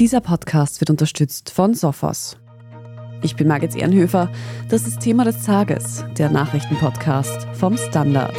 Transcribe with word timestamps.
Dieser 0.00 0.22
Podcast 0.22 0.80
wird 0.80 0.88
unterstützt 0.88 1.50
von 1.50 1.74
Sophos. 1.74 2.38
Ich 3.20 3.36
bin 3.36 3.46
Margit 3.46 3.76
Ehrenhöfer. 3.76 4.30
Das 4.70 4.86
ist 4.86 5.00
Thema 5.00 5.24
des 5.24 5.44
Tages, 5.44 6.06
der 6.16 6.30
Nachrichtenpodcast 6.30 7.46
vom 7.52 7.76
Standard. 7.76 8.34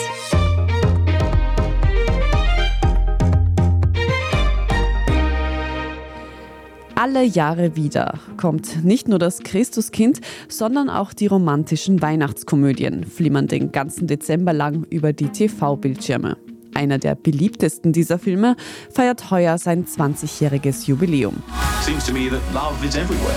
Alle 6.96 7.24
Jahre 7.26 7.76
wieder 7.76 8.18
kommt 8.38 8.84
nicht 8.84 9.08
nur 9.08 9.20
das 9.20 9.42
Christuskind, 9.42 10.20
sondern 10.50 10.90
auch 10.90 11.14
die 11.14 11.28
romantischen 11.28 12.02
Weihnachtskomödien 12.02 13.04
flimmern 13.06 13.46
den 13.46 13.72
ganzen 13.72 14.08
Dezember 14.08 14.54
lang 14.54 14.88
über 14.90 15.14
die 15.14 15.30
TV-Bildschirme. 15.30 16.38
Einer 16.74 16.98
der 16.98 17.16
beliebtesten 17.16 17.94
dieser 17.94 18.20
Filme 18.20 18.56
feiert 18.94 19.32
heuer 19.32 19.58
sein 19.58 19.86
20-jähriges 19.86 20.88
Jubiläum. 20.88 21.44
Seems 21.84 22.06
to 22.06 22.14
me 22.14 22.30
that 22.30 22.42
love 22.54 22.86
is 22.86 22.96
everywhere. 22.96 23.36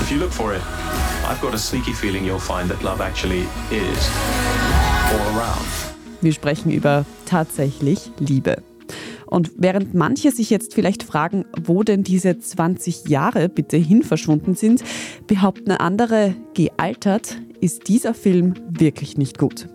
If 0.00 0.10
you 0.10 0.18
look 0.18 0.32
for 0.32 0.52
it, 0.52 0.62
I've 1.28 1.40
got 1.40 1.54
a 1.54 1.58
sneaky 1.58 1.92
feeling 1.92 2.24
you'll 2.24 2.38
find 2.38 2.70
that 2.70 2.82
love 2.82 3.02
actually 3.02 3.46
is 3.70 4.10
all 5.10 5.36
around. 5.36 5.66
Wir 6.20 6.32
sprechen 6.32 6.70
über 6.70 7.04
tatsächlich 7.26 8.10
Liebe. 8.18 8.62
Und 9.26 9.52
während 9.56 9.94
manche 9.94 10.30
sich 10.30 10.48
jetzt 10.50 10.74
vielleicht 10.74 11.02
fragen, 11.02 11.44
wo 11.60 11.82
denn 11.82 12.02
diese 12.04 12.38
20 12.38 13.08
Jahre 13.08 13.48
bitte 13.48 13.76
hin 13.76 14.02
verschwunden 14.02 14.54
sind, 14.54 14.84
behaupten 15.26 15.72
andere, 15.72 16.36
gealtert 16.54 17.38
ist 17.60 17.88
dieser 17.88 18.14
Film 18.14 18.54
wirklich 18.68 19.16
nicht 19.16 19.38
gut. 19.38 19.68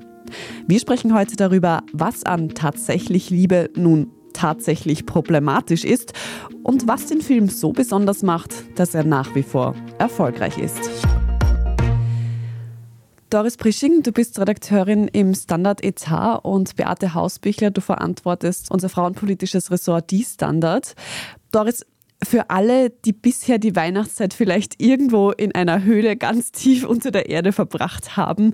Wir 0.68 0.80
sprechen 0.80 1.14
heute 1.14 1.36
darüber, 1.36 1.84
was 1.94 2.24
an 2.24 2.50
tatsächlich 2.50 3.30
Liebe 3.30 3.70
nun 3.76 4.12
tatsächlich 4.34 5.06
problematisch 5.06 5.84
ist 5.84 6.14
und 6.64 6.88
was 6.88 7.08
den 7.08 7.22
Film 7.22 7.50
so 7.50 7.72
besonders 7.72 8.24
macht, 8.24 8.54
dass 8.76 8.96
er 8.96 9.04
nach 9.04 9.36
wie 9.36 9.44
vor 9.44 9.76
erfolgreich 9.98 10.58
ist. 10.58 10.90
Doris 13.30 13.58
Prisching, 13.58 14.02
du 14.02 14.12
bist 14.12 14.40
Redakteurin 14.40 15.08
im 15.08 15.36
Standard 15.36 15.84
Etat 15.84 16.40
und 16.44 16.76
Beate 16.76 17.14
Hausbichler, 17.14 17.70
du 17.70 17.80
verantwortest 17.80 18.72
unser 18.72 18.90
frauenpolitisches 18.90 19.70
Ressort 19.70 20.10
Die 20.10 20.24
Standard. 20.24 20.96
Doris, 21.52 21.86
für 22.24 22.50
alle, 22.50 22.90
die 22.90 23.14
bisher 23.14 23.60
die 23.60 23.76
Weihnachtszeit 23.76 24.34
vielleicht 24.34 24.82
irgendwo 24.82 25.30
in 25.32 25.54
einer 25.54 25.84
Höhle 25.84 26.18
ganz 26.18 26.52
tief 26.52 26.86
unter 26.86 27.12
der 27.12 27.30
Erde 27.30 27.52
verbracht 27.52 28.18
haben, 28.18 28.54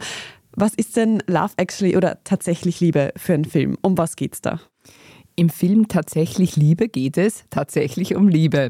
was 0.55 0.73
ist 0.73 0.97
denn 0.97 1.21
Love 1.27 1.53
Actually 1.57 1.97
oder 1.97 2.23
tatsächlich 2.23 2.79
Liebe 2.79 3.11
für 3.15 3.33
einen 3.33 3.45
Film? 3.45 3.77
Um 3.81 3.97
was 3.97 4.15
geht's 4.15 4.41
da? 4.41 4.59
Im 5.37 5.49
Film 5.49 5.89
Tatsächlich 5.89 6.55
Liebe 6.55 6.87
geht 6.87 7.17
es 7.17 7.43
tatsächlich 7.49 8.15
um 8.15 8.29
Liebe. 8.29 8.69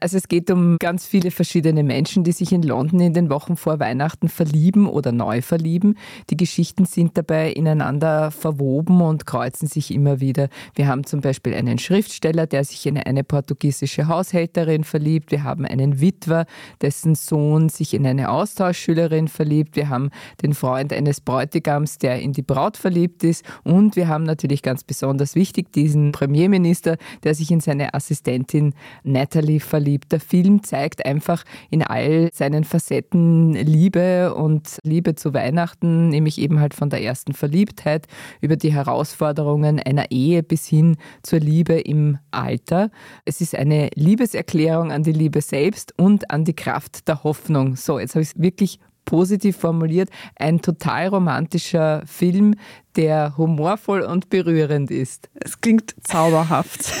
Also 0.00 0.16
es 0.16 0.26
geht 0.26 0.50
um 0.50 0.76
ganz 0.80 1.06
viele 1.06 1.30
verschiedene 1.30 1.84
Menschen, 1.84 2.24
die 2.24 2.32
sich 2.32 2.50
in 2.50 2.64
London 2.64 2.98
in 2.98 3.14
den 3.14 3.30
Wochen 3.30 3.56
vor 3.56 3.78
Weihnachten 3.78 4.28
verlieben 4.28 4.88
oder 4.88 5.12
neu 5.12 5.40
verlieben. 5.40 5.96
Die 6.28 6.36
Geschichten 6.36 6.84
sind 6.84 7.16
dabei 7.16 7.52
ineinander 7.52 8.32
verwoben 8.32 9.02
und 9.02 9.24
kreuzen 9.24 9.68
sich 9.68 9.94
immer 9.94 10.18
wieder. 10.18 10.48
Wir 10.74 10.88
haben 10.88 11.04
zum 11.04 11.20
Beispiel 11.20 11.54
einen 11.54 11.78
Schriftsteller, 11.78 12.48
der 12.48 12.64
sich 12.64 12.86
in 12.86 12.98
eine 12.98 13.22
portugiesische 13.22 14.08
Haushälterin 14.08 14.82
verliebt. 14.82 15.30
Wir 15.30 15.44
haben 15.44 15.64
einen 15.64 16.00
Witwer, 16.00 16.46
dessen 16.82 17.14
Sohn 17.14 17.68
sich 17.68 17.94
in 17.94 18.04
eine 18.04 18.30
Austauschschülerin 18.30 19.28
verliebt. 19.28 19.76
Wir 19.76 19.88
haben 19.88 20.10
den 20.42 20.54
Freund 20.54 20.92
eines 20.92 21.20
Bräutigams, 21.20 21.98
der 21.98 22.20
in 22.20 22.32
die 22.32 22.42
Braut 22.42 22.76
verliebt 22.76 23.22
ist. 23.22 23.44
Und 23.62 23.94
wir 23.94 24.08
haben 24.08 24.24
natürlich 24.24 24.62
ganz 24.62 24.82
besonders 24.82 25.36
wichtig 25.36 25.72
diesen 25.72 25.99
diesen 26.00 26.12
Premierminister, 26.12 26.96
der 27.22 27.34
sich 27.34 27.50
in 27.50 27.60
seine 27.60 27.94
Assistentin 27.94 28.74
Natalie 29.04 29.60
verliebt. 29.60 30.12
Der 30.12 30.20
Film 30.20 30.62
zeigt 30.62 31.04
einfach 31.04 31.44
in 31.70 31.82
all 31.82 32.30
seinen 32.32 32.64
Facetten 32.64 33.52
Liebe 33.52 34.34
und 34.34 34.78
Liebe 34.82 35.14
zu 35.14 35.34
Weihnachten, 35.34 36.08
nämlich 36.08 36.38
eben 36.38 36.60
halt 36.60 36.74
von 36.74 36.90
der 36.90 37.02
ersten 37.02 37.32
Verliebtheit 37.32 38.06
über 38.40 38.56
die 38.56 38.72
Herausforderungen 38.72 39.80
einer 39.80 40.10
Ehe 40.10 40.42
bis 40.42 40.66
hin 40.66 40.96
zur 41.22 41.40
Liebe 41.40 41.74
im 41.74 42.18
Alter. 42.30 42.90
Es 43.24 43.40
ist 43.40 43.54
eine 43.54 43.90
Liebeserklärung 43.94 44.92
an 44.92 45.02
die 45.02 45.12
Liebe 45.12 45.40
selbst 45.40 45.92
und 45.98 46.30
an 46.30 46.44
die 46.44 46.54
Kraft 46.54 47.08
der 47.08 47.24
Hoffnung. 47.24 47.76
So, 47.76 47.98
jetzt 47.98 48.14
habe 48.14 48.22
ich 48.22 48.30
es 48.30 48.40
wirklich 48.40 48.78
positiv 49.10 49.56
formuliert, 49.56 50.08
ein 50.36 50.62
total 50.62 51.08
romantischer 51.08 52.04
Film, 52.06 52.54
der 52.94 53.36
humorvoll 53.36 54.02
und 54.02 54.30
berührend 54.30 54.92
ist. 54.92 55.28
Es 55.34 55.60
klingt 55.60 55.96
zauberhaft. 56.04 56.92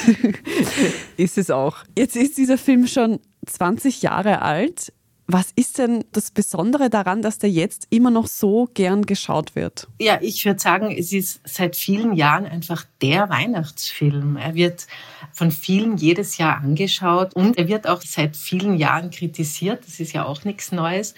ist 1.16 1.38
es 1.38 1.52
auch. 1.52 1.78
Jetzt 1.96 2.16
ist 2.16 2.36
dieser 2.36 2.58
Film 2.58 2.88
schon 2.88 3.20
20 3.46 4.02
Jahre 4.02 4.42
alt. 4.42 4.92
Was 5.28 5.52
ist 5.54 5.78
denn 5.78 6.02
das 6.10 6.32
Besondere 6.32 6.90
daran, 6.90 7.22
dass 7.22 7.38
der 7.38 7.50
jetzt 7.50 7.86
immer 7.90 8.10
noch 8.10 8.26
so 8.26 8.68
gern 8.74 9.06
geschaut 9.06 9.54
wird? 9.54 9.86
Ja, 10.00 10.18
ich 10.20 10.44
würde 10.44 10.58
sagen, 10.58 10.90
es 10.90 11.12
ist 11.12 11.40
seit 11.44 11.76
vielen 11.76 12.14
Jahren 12.14 12.44
einfach 12.44 12.84
der 13.00 13.28
Weihnachtsfilm. 13.30 14.36
Er 14.36 14.56
wird 14.56 14.88
von 15.32 15.52
vielen 15.52 15.96
jedes 15.96 16.38
Jahr 16.38 16.56
angeschaut 16.56 17.36
und 17.36 17.56
er 17.56 17.68
wird 17.68 17.86
auch 17.86 18.02
seit 18.02 18.36
vielen 18.36 18.76
Jahren 18.76 19.12
kritisiert. 19.12 19.86
Das 19.86 20.00
ist 20.00 20.12
ja 20.12 20.24
auch 20.24 20.44
nichts 20.44 20.72
Neues. 20.72 21.14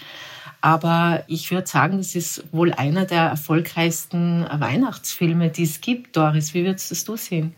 Aber 0.62 1.25
ich 1.27 1.50
würde 1.50 1.67
sagen, 1.67 1.99
das 1.99 2.15
ist 2.15 2.45
wohl 2.53 2.73
einer 2.73 3.05
der 3.05 3.23
erfolgreichsten 3.23 4.47
Weihnachtsfilme, 4.49 5.50
die 5.50 5.65
es 5.65 5.81
gibt. 5.81 6.17
Doris, 6.17 6.55
wie 6.55 6.65
würdest 6.65 7.09
du 7.09 7.17
sehen? 7.17 7.53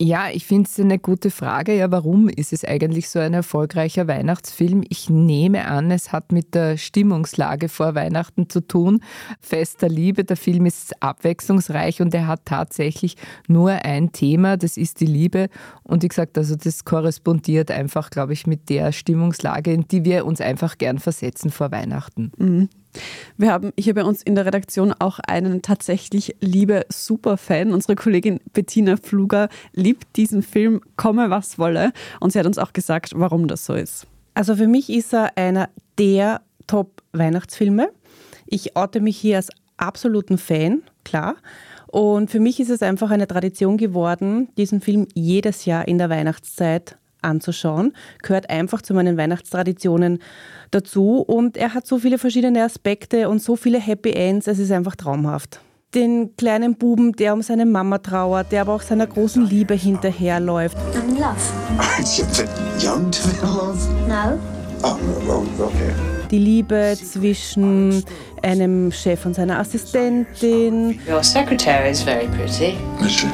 Ja, 0.00 0.30
ich 0.32 0.46
finde 0.46 0.68
es 0.68 0.80
eine 0.80 0.98
gute 0.98 1.30
Frage. 1.30 1.76
Ja, 1.76 1.90
warum 1.92 2.28
ist 2.28 2.52
es 2.52 2.64
eigentlich 2.64 3.08
so 3.08 3.20
ein 3.20 3.34
erfolgreicher 3.34 4.08
Weihnachtsfilm? 4.08 4.82
Ich 4.88 5.08
nehme 5.08 5.66
an, 5.66 5.92
es 5.92 6.10
hat 6.10 6.32
mit 6.32 6.54
der 6.54 6.76
Stimmungslage 6.76 7.68
vor 7.68 7.94
Weihnachten 7.94 8.48
zu 8.48 8.66
tun. 8.66 9.00
Fest 9.40 9.80
der 9.80 9.90
Liebe, 9.90 10.24
der 10.24 10.36
Film 10.36 10.66
ist 10.66 11.00
abwechslungsreich 11.00 12.02
und 12.02 12.12
er 12.14 12.26
hat 12.26 12.46
tatsächlich 12.46 13.16
nur 13.46 13.70
ein 13.70 14.10
Thema, 14.10 14.56
das 14.56 14.76
ist 14.76 15.00
die 15.00 15.06
Liebe. 15.06 15.48
Und 15.84 16.02
wie 16.02 16.08
gesagt, 16.08 16.36
also 16.36 16.56
das 16.56 16.84
korrespondiert 16.84 17.70
einfach, 17.70 18.10
glaube 18.10 18.32
ich, 18.32 18.46
mit 18.46 18.70
der 18.70 18.90
Stimmungslage, 18.90 19.72
in 19.72 19.86
die 19.86 20.04
wir 20.04 20.26
uns 20.26 20.40
einfach 20.40 20.78
gern 20.78 20.98
versetzen 20.98 21.52
vor 21.52 21.70
Weihnachten. 21.70 22.32
Mhm. 22.38 22.68
Wir 23.36 23.50
haben 23.50 23.72
hier 23.78 23.94
bei 23.94 24.04
uns 24.04 24.22
in 24.22 24.34
der 24.34 24.46
Redaktion 24.46 24.94
auch 24.98 25.18
einen 25.20 25.62
tatsächlich 25.62 26.36
liebe 26.40 26.84
Superfan. 26.88 27.72
Unsere 27.72 27.94
Kollegin 27.94 28.40
Bettina 28.52 28.96
Fluger 28.96 29.48
liebt 29.72 30.16
diesen 30.16 30.42
Film, 30.42 30.80
komme 30.96 31.30
was 31.30 31.58
wolle. 31.58 31.92
Und 32.20 32.32
sie 32.32 32.38
hat 32.38 32.46
uns 32.46 32.58
auch 32.58 32.72
gesagt, 32.72 33.12
warum 33.16 33.48
das 33.48 33.64
so 33.64 33.74
ist. 33.74 34.06
Also 34.34 34.56
für 34.56 34.66
mich 34.66 34.90
ist 34.90 35.12
er 35.12 35.36
einer 35.36 35.68
der 35.98 36.42
Top-Weihnachtsfilme. 36.66 37.90
Ich 38.46 38.76
orte 38.76 39.00
mich 39.00 39.16
hier 39.16 39.36
als 39.36 39.50
absoluten 39.76 40.38
Fan, 40.38 40.82
klar. 41.04 41.36
Und 41.86 42.30
für 42.30 42.40
mich 42.40 42.60
ist 42.60 42.70
es 42.70 42.82
einfach 42.82 43.10
eine 43.10 43.26
Tradition 43.26 43.76
geworden, 43.76 44.48
diesen 44.56 44.80
Film 44.80 45.06
jedes 45.14 45.66
Jahr 45.66 45.86
in 45.86 45.98
der 45.98 46.08
Weihnachtszeit 46.08 46.96
anzuschauen. 47.22 47.92
Gehört 48.22 48.50
einfach 48.50 48.82
zu 48.82 48.94
meinen 48.94 49.16
Weihnachtstraditionen 49.16 50.18
dazu. 50.70 51.18
Und 51.18 51.56
er 51.56 51.74
hat 51.74 51.86
so 51.86 51.98
viele 51.98 52.18
verschiedene 52.18 52.64
Aspekte 52.64 53.28
und 53.28 53.42
so 53.42 53.56
viele 53.56 53.78
Happy 53.78 54.10
Ends. 54.12 54.46
Es 54.46 54.58
ist 54.58 54.72
einfach 54.72 54.96
traumhaft. 54.96 55.60
Den 55.94 56.34
kleinen 56.36 56.76
Buben, 56.76 57.12
der 57.12 57.34
um 57.34 57.42
seine 57.42 57.66
Mama 57.66 57.98
trauert, 57.98 58.50
der 58.50 58.62
aber 58.62 58.74
auch 58.74 58.82
seiner 58.82 59.06
großen 59.06 59.44
Liebe 59.46 59.74
hinterherläuft. 59.74 60.76
I'm 60.94 61.10
in 61.10 61.16
love. 61.18 61.36
young 62.82 63.10
to 63.10 63.28
be 63.28 63.36
in 63.36 63.42
love? 63.42 63.78
No. 64.08 64.38
Oh, 64.82 65.46
okay. 65.62 65.92
Die 66.30 66.38
Liebe 66.38 66.96
zwischen 66.96 68.02
einem 68.42 68.90
Chef 68.90 69.26
und 69.26 69.34
seiner 69.34 69.58
Assistentin. 69.58 70.98
Your 71.06 71.22
secretary 71.22 71.90
is 71.90 72.02
very 72.02 72.26
pretty. 72.26 72.78
Is 73.04 73.12
she? 73.12 73.26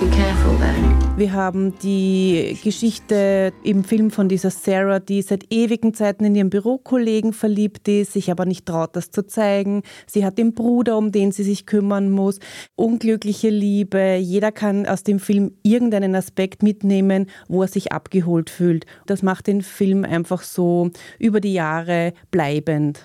Be 0.00 0.06
careful 0.10 0.56
then. 0.58 1.18
Wir 1.18 1.32
haben 1.32 1.76
die 1.80 2.56
Geschichte 2.62 3.52
im 3.64 3.82
Film 3.82 4.12
von 4.12 4.28
dieser 4.28 4.50
Sarah, 4.50 5.00
die 5.00 5.22
seit 5.22 5.52
ewigen 5.52 5.92
Zeiten 5.92 6.24
in 6.24 6.36
ihren 6.36 6.50
Bürokollegen 6.50 7.32
verliebt 7.32 7.88
ist, 7.88 8.12
sich 8.12 8.30
aber 8.30 8.46
nicht 8.46 8.66
traut, 8.66 8.94
das 8.94 9.10
zu 9.10 9.26
zeigen. 9.26 9.82
Sie 10.06 10.24
hat 10.24 10.38
den 10.38 10.54
Bruder, 10.54 10.96
um 10.96 11.10
den 11.10 11.32
sie 11.32 11.42
sich 11.42 11.66
kümmern 11.66 12.12
muss. 12.12 12.38
Unglückliche 12.76 13.50
Liebe. 13.50 14.14
Jeder 14.20 14.52
kann 14.52 14.86
aus 14.86 15.02
dem 15.02 15.18
Film 15.18 15.54
irgendeinen 15.64 16.14
Aspekt 16.14 16.62
mitnehmen, 16.62 17.26
wo 17.48 17.62
er 17.62 17.68
sich 17.68 17.90
abgeholt 17.90 18.50
fühlt. 18.50 18.86
Das 19.06 19.24
macht 19.24 19.48
den 19.48 19.62
Film 19.62 20.04
einfach 20.04 20.42
so 20.42 20.92
über 21.18 21.40
die 21.40 21.54
Jahre 21.54 22.12
bleibend. 22.30 23.00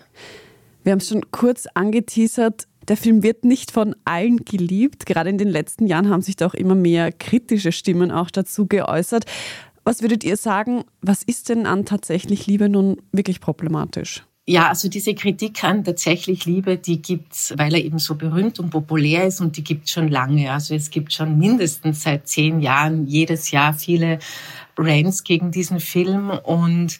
Wir 0.84 0.92
haben 0.92 1.00
es 1.00 1.08
schon 1.08 1.32
kurz 1.32 1.66
angeteasert. 1.74 2.68
Der 2.88 2.98
Film 2.98 3.24
wird 3.24 3.46
nicht 3.46 3.72
von 3.72 3.96
allen 4.06 4.44
geliebt. 4.46 5.06
Gerade 5.06 5.30
in 5.30 5.38
den 5.38 5.50
letzten 5.50 5.88
Jahren 5.88 6.10
haben 6.10 6.22
sich 6.22 6.36
da 6.36 6.48
auch 6.48 6.54
immer 6.54 6.76
mehr 6.76 7.12
kritische 7.12 7.72
Stimmen 7.72 8.12
auch 8.12 8.30
dazu 8.30 8.68
geäußert. 8.68 9.26
Was 9.84 10.02
würdet 10.02 10.24
ihr 10.24 10.38
sagen, 10.38 10.84
was 11.02 11.24
ist 11.24 11.50
denn 11.50 11.66
an 11.66 11.86
tatsächlich 11.86 12.48
Liebe 12.48 12.70
nun 12.70 12.98
wirklich 13.12 13.42
problematisch? 13.42 14.24
Ja, 14.46 14.68
also 14.68 14.90
diese 14.90 15.16
Kritik 15.16 15.64
an 15.64 15.86
tatsächlich 15.86 16.46
Liebe, 16.46 16.76
die 16.76 17.02
gibt's, 17.02 17.54
weil 17.58 17.74
er 17.74 17.84
eben 17.84 17.98
so 17.98 18.16
berühmt 18.16 18.60
und 18.60 18.72
populär 18.72 19.26
ist 19.26 19.40
und 19.40 19.56
die 19.56 19.64
gibt's 19.64 19.92
schon 19.92 20.10
lange. 20.10 20.52
Also 20.52 20.76
es 20.76 20.90
gibt 20.90 21.14
schon 21.14 21.38
mindestens 21.38 22.04
seit 22.04 22.28
zehn 22.28 22.60
Jahren 22.60 23.08
jedes 23.08 23.52
Jahr 23.52 23.74
viele 23.74 24.20
Rants 24.78 25.24
gegen 25.24 25.52
diesen 25.52 25.80
Film 25.80 26.30
und 26.30 27.00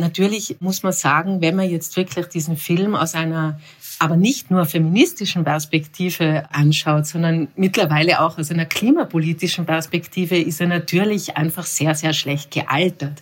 Natürlich 0.00 0.56
muss 0.60 0.82
man 0.82 0.92
sagen, 0.92 1.40
wenn 1.40 1.56
man 1.56 1.70
jetzt 1.70 1.96
wirklich 1.96 2.26
diesen 2.26 2.56
Film 2.56 2.94
aus 2.94 3.14
einer 3.14 3.60
aber 4.02 4.16
nicht 4.16 4.50
nur 4.50 4.64
feministischen 4.64 5.44
Perspektive 5.44 6.44
anschaut, 6.50 7.06
sondern 7.06 7.48
mittlerweile 7.54 8.22
auch 8.22 8.38
aus 8.38 8.50
einer 8.50 8.64
klimapolitischen 8.64 9.66
Perspektive, 9.66 10.38
ist 10.38 10.58
er 10.58 10.68
natürlich 10.68 11.36
einfach 11.36 11.66
sehr, 11.66 11.94
sehr 11.94 12.14
schlecht 12.14 12.50
gealtert. 12.50 13.20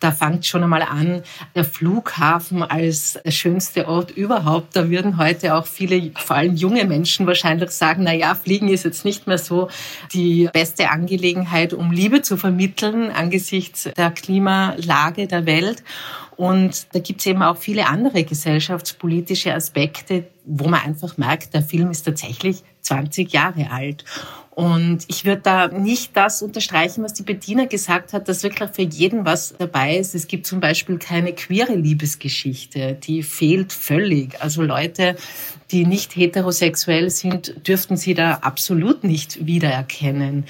Da 0.00 0.12
fängt 0.12 0.46
schon 0.46 0.62
einmal 0.62 0.82
an, 0.82 1.22
der 1.54 1.64
Flughafen 1.64 2.62
als 2.62 3.18
der 3.24 3.30
schönste 3.30 3.88
Ort 3.88 4.10
überhaupt. 4.10 4.76
Da 4.76 4.90
würden 4.90 5.18
heute 5.18 5.54
auch 5.54 5.66
viele, 5.66 6.12
vor 6.16 6.36
allem 6.36 6.54
junge 6.54 6.84
Menschen 6.84 7.26
wahrscheinlich 7.26 7.70
sagen, 7.70 8.04
na 8.04 8.12
ja, 8.12 8.34
Fliegen 8.34 8.68
ist 8.68 8.84
jetzt 8.84 9.04
nicht 9.04 9.26
mehr 9.26 9.38
so 9.38 9.68
die 10.12 10.48
beste 10.52 10.90
Angelegenheit, 10.90 11.72
um 11.72 11.90
Liebe 11.90 12.22
zu 12.22 12.36
vermitteln 12.36 13.10
angesichts 13.10 13.88
der 13.96 14.10
Klimalage 14.10 15.26
der 15.26 15.46
Welt. 15.46 15.82
Und 16.36 16.94
da 16.94 17.00
gibt 17.00 17.18
es 17.18 17.26
eben 17.26 17.42
auch 17.42 17.56
viele 17.56 17.88
andere 17.88 18.22
gesellschaftspolitische 18.22 19.52
Aspekte, 19.52 20.28
wo 20.44 20.68
man 20.68 20.80
einfach 20.80 21.18
merkt, 21.18 21.52
der 21.52 21.62
Film 21.62 21.90
ist 21.90 22.02
tatsächlich 22.02 22.62
20 22.82 23.32
Jahre 23.32 23.72
alt. 23.72 24.04
Und 24.58 25.04
ich 25.06 25.24
würde 25.24 25.42
da 25.42 25.68
nicht 25.68 26.16
das 26.16 26.42
unterstreichen, 26.42 27.04
was 27.04 27.14
die 27.14 27.22
Bettina 27.22 27.66
gesagt 27.66 28.12
hat, 28.12 28.28
dass 28.28 28.42
wirklich 28.42 28.70
für 28.72 28.82
jeden 28.82 29.24
was 29.24 29.54
dabei 29.56 29.96
ist. 29.96 30.16
Es 30.16 30.26
gibt 30.26 30.48
zum 30.48 30.58
Beispiel 30.58 30.98
keine 30.98 31.32
queere 31.32 31.76
Liebesgeschichte, 31.76 32.98
die 33.00 33.22
fehlt 33.22 33.72
völlig. 33.72 34.42
Also 34.42 34.62
Leute, 34.62 35.14
die 35.70 35.86
nicht 35.86 36.16
heterosexuell 36.16 37.08
sind, 37.10 37.68
dürften 37.68 37.96
sie 37.96 38.14
da 38.14 38.38
absolut 38.40 39.04
nicht 39.04 39.46
wiedererkennen. 39.46 40.44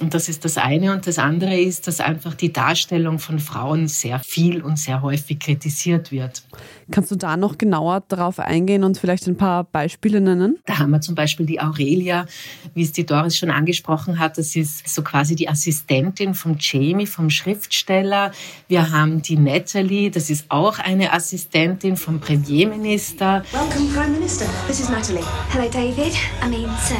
Und 0.00 0.14
das 0.14 0.28
ist 0.28 0.44
das 0.44 0.56
eine. 0.56 0.92
Und 0.92 1.06
das 1.06 1.18
andere 1.18 1.56
ist, 1.56 1.86
dass 1.86 2.00
einfach 2.00 2.34
die 2.34 2.52
Darstellung 2.52 3.20
von 3.20 3.38
Frauen 3.38 3.86
sehr 3.86 4.18
viel 4.18 4.62
und 4.62 4.80
sehr 4.80 5.00
häufig 5.02 5.38
kritisiert 5.38 6.10
wird. 6.10 6.42
Kannst 6.90 7.10
du 7.10 7.16
da 7.16 7.36
noch 7.36 7.56
genauer 7.56 8.02
darauf 8.08 8.40
eingehen 8.40 8.84
und 8.84 8.98
vielleicht 8.98 9.26
ein 9.28 9.36
paar 9.36 9.64
Beispiele 9.64 10.20
nennen? 10.20 10.58
Da 10.66 10.78
haben 10.78 10.90
wir 10.90 11.00
zum 11.00 11.14
Beispiel 11.14 11.46
die 11.46 11.60
Aurelia, 11.60 12.26
wie 12.74 12.82
es 12.82 12.92
die 12.92 13.06
Doris 13.06 13.36
schon 13.36 13.43
angesprochen 13.50 14.18
hat. 14.18 14.38
Das 14.38 14.56
ist 14.56 14.88
so 14.88 15.02
quasi 15.02 15.34
die 15.34 15.48
Assistentin 15.48 16.34
vom 16.34 16.56
Jamie, 16.58 17.06
vom 17.06 17.30
Schriftsteller. 17.30 18.32
Wir 18.68 18.90
haben 18.90 19.22
die 19.22 19.36
Natalie, 19.36 20.10
das 20.10 20.30
ist 20.30 20.50
auch 20.50 20.78
eine 20.78 21.12
Assistentin 21.12 21.96
vom 21.96 22.20
Premierminister. 22.20 23.44
Welcome, 23.52 23.92
Prime 23.92 24.18
Minister. 24.18 24.46
This 24.66 24.80
is 24.80 24.88
Natalie. 24.88 25.24
Hello, 25.50 25.68
David. 25.70 26.14
I 26.42 26.48
mean, 26.48 26.68
sir. 26.82 26.96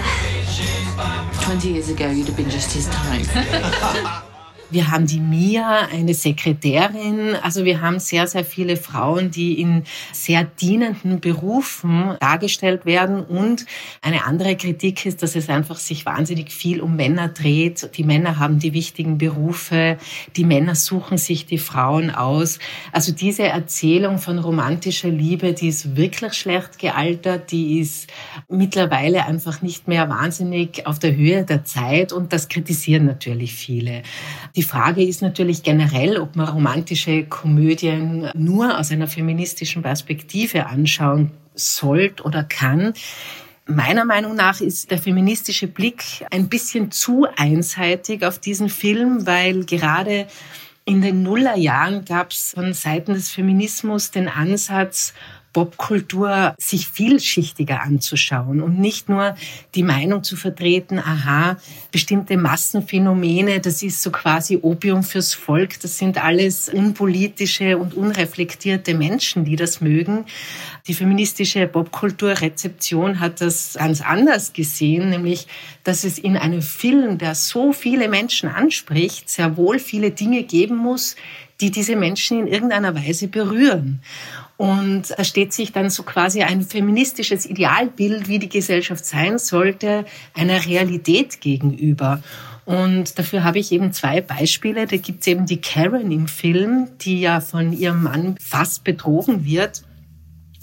20 1.45 1.69
years 1.69 1.89
ago, 1.89 2.11
you'd 2.11 2.27
have 2.27 2.37
been 2.37 2.51
just 2.51 2.73
his 2.73 2.89
type. 2.89 4.25
Wir 4.75 4.91
haben 4.91 5.07
die 5.07 5.21
Mia, 5.21 5.87
eine 5.93 6.15
Sekretärin. 6.15 7.37
Also 7.41 7.65
wir 7.65 7.81
haben 7.81 8.01
sehr, 8.01 8.27
sehr 8.27 8.45
viele 8.45 8.77
Frauen, 8.77 9.31
die 9.31 9.61
in 9.61 9.85
sehr 10.13 10.43
dienenden 10.43 11.21
Berufen 11.21 12.17
dargestellt 12.19 12.85
werden. 12.85 13.23
Und 13.23 13.67
eine 14.03 14.25
andere 14.25 14.57
Kritik 14.57 15.07
ist, 15.07 15.23
dass 15.23 15.37
es 15.37 15.49
einfach 15.49 15.77
sich 15.77 16.05
wahnsinnig 16.05 16.51
viel 16.51 16.81
um 16.81 16.97
Männer 16.97 17.29
dreht. 17.29 17.97
Die 17.97 18.03
Männer 18.03 18.41
haben 18.41 18.59
die 18.59 18.73
wichtigen 18.73 19.17
Berufe. 19.17 19.97
Die 20.35 20.45
Männer 20.45 20.75
suchen 20.75 21.19
sich 21.19 21.47
die 21.47 21.59
Frauen 21.59 22.11
aus. 22.11 22.59
Also 22.91 23.13
diese 23.13 23.45
Erzählung 23.45 24.19
von 24.19 24.41
romantischer 24.41 25.09
Liebe, 25.09 25.53
die 25.53 25.69
ist 25.69 25.95
wirklich 25.95 26.33
schlecht 26.33 26.81
gealtert. 26.81 27.53
Die 27.53 27.79
ist 27.79 28.11
mittlerweile 28.49 29.25
einfach 29.25 29.63
nicht 29.63 29.87
mehr 29.87 30.09
wahnsinnig 30.09 30.85
auf 30.85 30.99
der 30.99 31.15
Höhe 31.15 31.45
der 31.45 31.65
Zeit. 31.65 32.13
Und 32.13 32.33
das 32.33 32.49
kritisieren 32.49 33.05
natürlich 33.05 33.55
viele. 33.55 34.03
Die 34.57 34.64
Frage 34.65 35.05
ist 35.05 35.23
natürlich 35.23 35.63
generell, 35.63 36.19
ob 36.19 36.35
man 36.37 36.49
romantische 36.49 37.25
Komödien 37.25 38.31
nur 38.35 38.79
aus 38.79 38.91
einer 38.91 39.07
feministischen 39.07 39.83
Perspektive 39.83 40.67
anschauen 40.67 41.31
sollte 41.55 42.25
oder 42.25 42.43
kann. 42.43 42.95
Meiner 43.67 44.05
Meinung 44.05 44.35
nach 44.35 44.61
ist 44.61 44.91
der 44.91 44.99
feministische 44.99 45.69
Blick 45.69 46.03
ein 46.31 46.49
bisschen 46.49 46.91
zu 46.91 47.27
einseitig 47.37 48.25
auf 48.25 48.39
diesen 48.39 48.69
Film, 48.69 49.27
weil 49.27 49.65
gerade 49.65 50.27
in 50.85 51.01
den 51.01 51.23
Nullerjahren 51.23 52.05
gab 52.05 52.33
es 52.33 52.53
von 52.55 52.75
Seiten 52.75 53.15
des 53.15 53.31
Feminismus 53.31 54.11
den 54.11 54.29
Ansatz, 54.29 55.15
Popkultur 55.55 56.55
sich 56.59 56.89
vielschichtiger 56.89 57.81
anzuschauen 57.81 58.61
und 58.61 58.79
nicht 58.79 59.09
nur 59.09 59.37
die 59.75 59.85
Meinung 59.85 60.23
zu 60.23 60.37
vertreten, 60.37 60.99
aha, 60.99 61.57
bestimmte 61.91 62.37
Massenphänomene, 62.37 63.61
das 63.61 63.83
ist 63.83 64.03
so 64.03 64.11
quasi 64.11 64.59
Opium 64.61 65.03
fürs 65.05 65.33
Volk, 65.33 65.81
das 65.81 65.97
sind 65.97 66.23
alles 66.23 66.69
unpolitische 66.69 67.79
und 67.79 67.95
unreflektierte 67.95 68.95
Menschen, 68.95 69.45
die 69.45 69.57
das 69.57 69.81
mögen. 69.81 70.27
Die 70.89 70.95
feministische 70.95 71.67
Popkulturrezeption 71.69 73.21
hat 73.21 73.41
das 73.41 73.75
ganz 73.75 74.01
anders 74.01 74.53
gesehen, 74.53 75.11
nämlich, 75.11 75.47
dass 75.85 76.03
es 76.03 76.19
in 76.19 76.37
einem 76.37 76.63
Film, 76.63 77.17
der 77.17 77.37
so 77.37 77.73
viele 77.73 78.09
Menschen 78.09 78.49
anspricht, 78.49 79.31
sehr 79.31 79.57
wohl 79.57 79.79
viele 79.79 80.11
Dinge 80.11 80.43
geben 80.43 80.77
muss, 80.77 81.15
die 81.61 81.71
diese 81.71 81.95
Menschen 81.95 82.41
in 82.41 82.47
irgendeiner 82.49 82.95
Weise 82.95 83.29
berühren. 83.29 84.01
Und 84.57 85.15
da 85.17 85.25
steht 85.25 85.53
sich 85.53 85.73
dann 85.73 85.91
so 85.91 86.05
quasi 86.05 86.43
ein 86.43 86.63
feministisches 86.63 87.45
Idealbild, 87.45 88.29
wie 88.29 88.39
die 88.39 88.49
Gesellschaft 88.49 89.05
sein 89.05 89.39
sollte, 89.39 90.05
einer 90.33 90.65
Realität 90.65 91.41
gegenüber. 91.41 92.23
Und 92.65 93.19
dafür 93.19 93.45
habe 93.45 93.59
ich 93.59 93.73
eben 93.73 93.93
zwei 93.93 94.21
Beispiele. 94.21 94.87
Da 94.87 94.97
gibt 94.97 95.21
es 95.21 95.27
eben 95.27 95.47
die 95.47 95.61
Karen 95.61 96.11
im 96.11 96.29
Film, 96.29 96.89
die 97.01 97.21
ja 97.21 97.41
von 97.41 97.73
ihrem 97.73 98.05
Mann 98.05 98.37
fast 98.41 98.85
betrogen 98.85 99.45
wird 99.45 99.83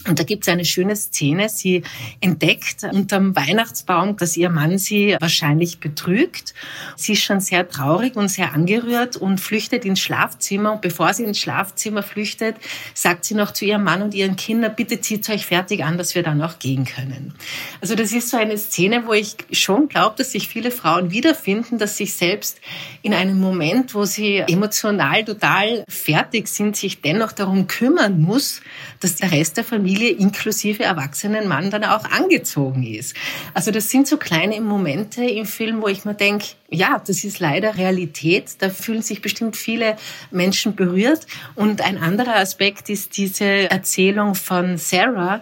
und 0.08 0.20
da 0.20 0.24
gibt 0.24 0.44
es 0.44 0.52
eine 0.52 0.66
schöne 0.66 0.96
Szene. 0.96 1.48
Sie 1.48 1.84
entdeckt 2.22 2.84
unterm 2.92 3.36
Weihnachtsbaum, 3.36 4.18
dass 4.18 4.36
ihr 4.36 4.50
Mann 4.50 4.80
sie 4.80 5.16
wahrscheinlich 5.20 5.80
betrügt. 5.80 6.56
Sie 6.96 7.14
ist 7.14 7.22
schon 7.22 7.40
sehr 7.40 7.70
traurig 7.70 8.16
und 8.16 8.28
sehr 8.28 8.54
angerührt 8.54 9.16
und 9.16 9.40
flüchtet 9.40 9.86
ins 9.86 10.00
Schlafzimmer. 10.00 10.74
Und 10.74 10.82
bevor 10.82 11.14
sie 11.14 11.24
ins 11.24 11.38
Schlafzimmer 11.38 12.02
flüchtet, 12.02 12.56
sagt 12.96 13.26
sie 13.26 13.36
noch 13.36 13.52
zu 13.52 13.66
ihrem 13.66 13.84
Mann 13.84 14.02
und 14.02 14.16
ihren 14.16 14.36
Kindern, 14.36 14.74
bitte 14.76 15.02
zieht 15.02 15.30
euch 15.30 15.46
fertig 15.46 15.84
an, 15.84 16.00
dass 16.00 16.16
wir 16.16 16.24
dann 16.24 16.42
auch 16.42 16.58
gehen 16.58 16.86
können. 16.86 17.36
Also 17.80 17.94
das 17.94 18.12
ist 18.12 18.30
so 18.30 18.38
eine 18.38 18.58
Szene, 18.58 19.04
wo 19.06 19.14
ich 19.14 19.36
schon 19.52 19.88
glaube, 19.88 20.16
dass 20.18 20.32
sich 20.32 20.48
viele 20.48 20.72
Frauen 20.72 21.12
wiederfinden, 21.12 21.78
dass 21.78 21.98
sich 21.98 22.14
selbst 22.14 22.60
in 23.04 23.14
einem 23.14 23.40
Moment, 23.40 23.94
wo 23.94 24.06
sie 24.06 24.38
emotional 24.48 25.24
total 25.26 25.86
fertig 25.88 26.48
sind, 26.48 26.76
sich 26.76 27.02
dennoch 27.02 27.34
darum 27.34 27.68
kümmern 27.68 28.20
muss, 28.20 28.62
dass 29.00 29.18
der 29.18 29.32
Rest 29.32 29.58
der 29.58 29.64
Familie 29.64 29.91
Familie 29.92 30.12
inklusive 30.12 30.84
erwachsenen 30.84 31.50
Mann 31.50 31.70
dann 31.70 31.84
auch 31.84 32.06
angezogen 32.06 32.84
ist. 32.84 33.14
Also 33.54 33.72
das 33.72 33.90
sind 33.90 34.08
so 34.08 34.16
kleine 34.16 34.62
Momente 34.62 35.22
im 35.26 35.46
Film, 35.46 35.82
wo 35.82 35.90
ich 35.90 36.06
mir 36.06 36.14
denke, 36.14 36.46
ja, 36.70 37.02
das 37.06 37.26
ist 37.26 37.40
leider 37.40 37.76
Realität. 37.76 38.56
Da 38.60 38.70
fühlen 38.70 39.02
sich 39.02 39.22
bestimmt 39.22 39.58
viele 39.58 39.98
Menschen 40.32 40.76
berührt. 40.76 41.28
Und 41.56 41.82
ein 41.82 41.98
anderer 41.98 42.38
Aspekt 42.38 42.90
ist 42.90 43.18
diese 43.18 43.70
Erzählung 43.70 44.34
von 44.34 44.78
Sarah, 44.78 45.42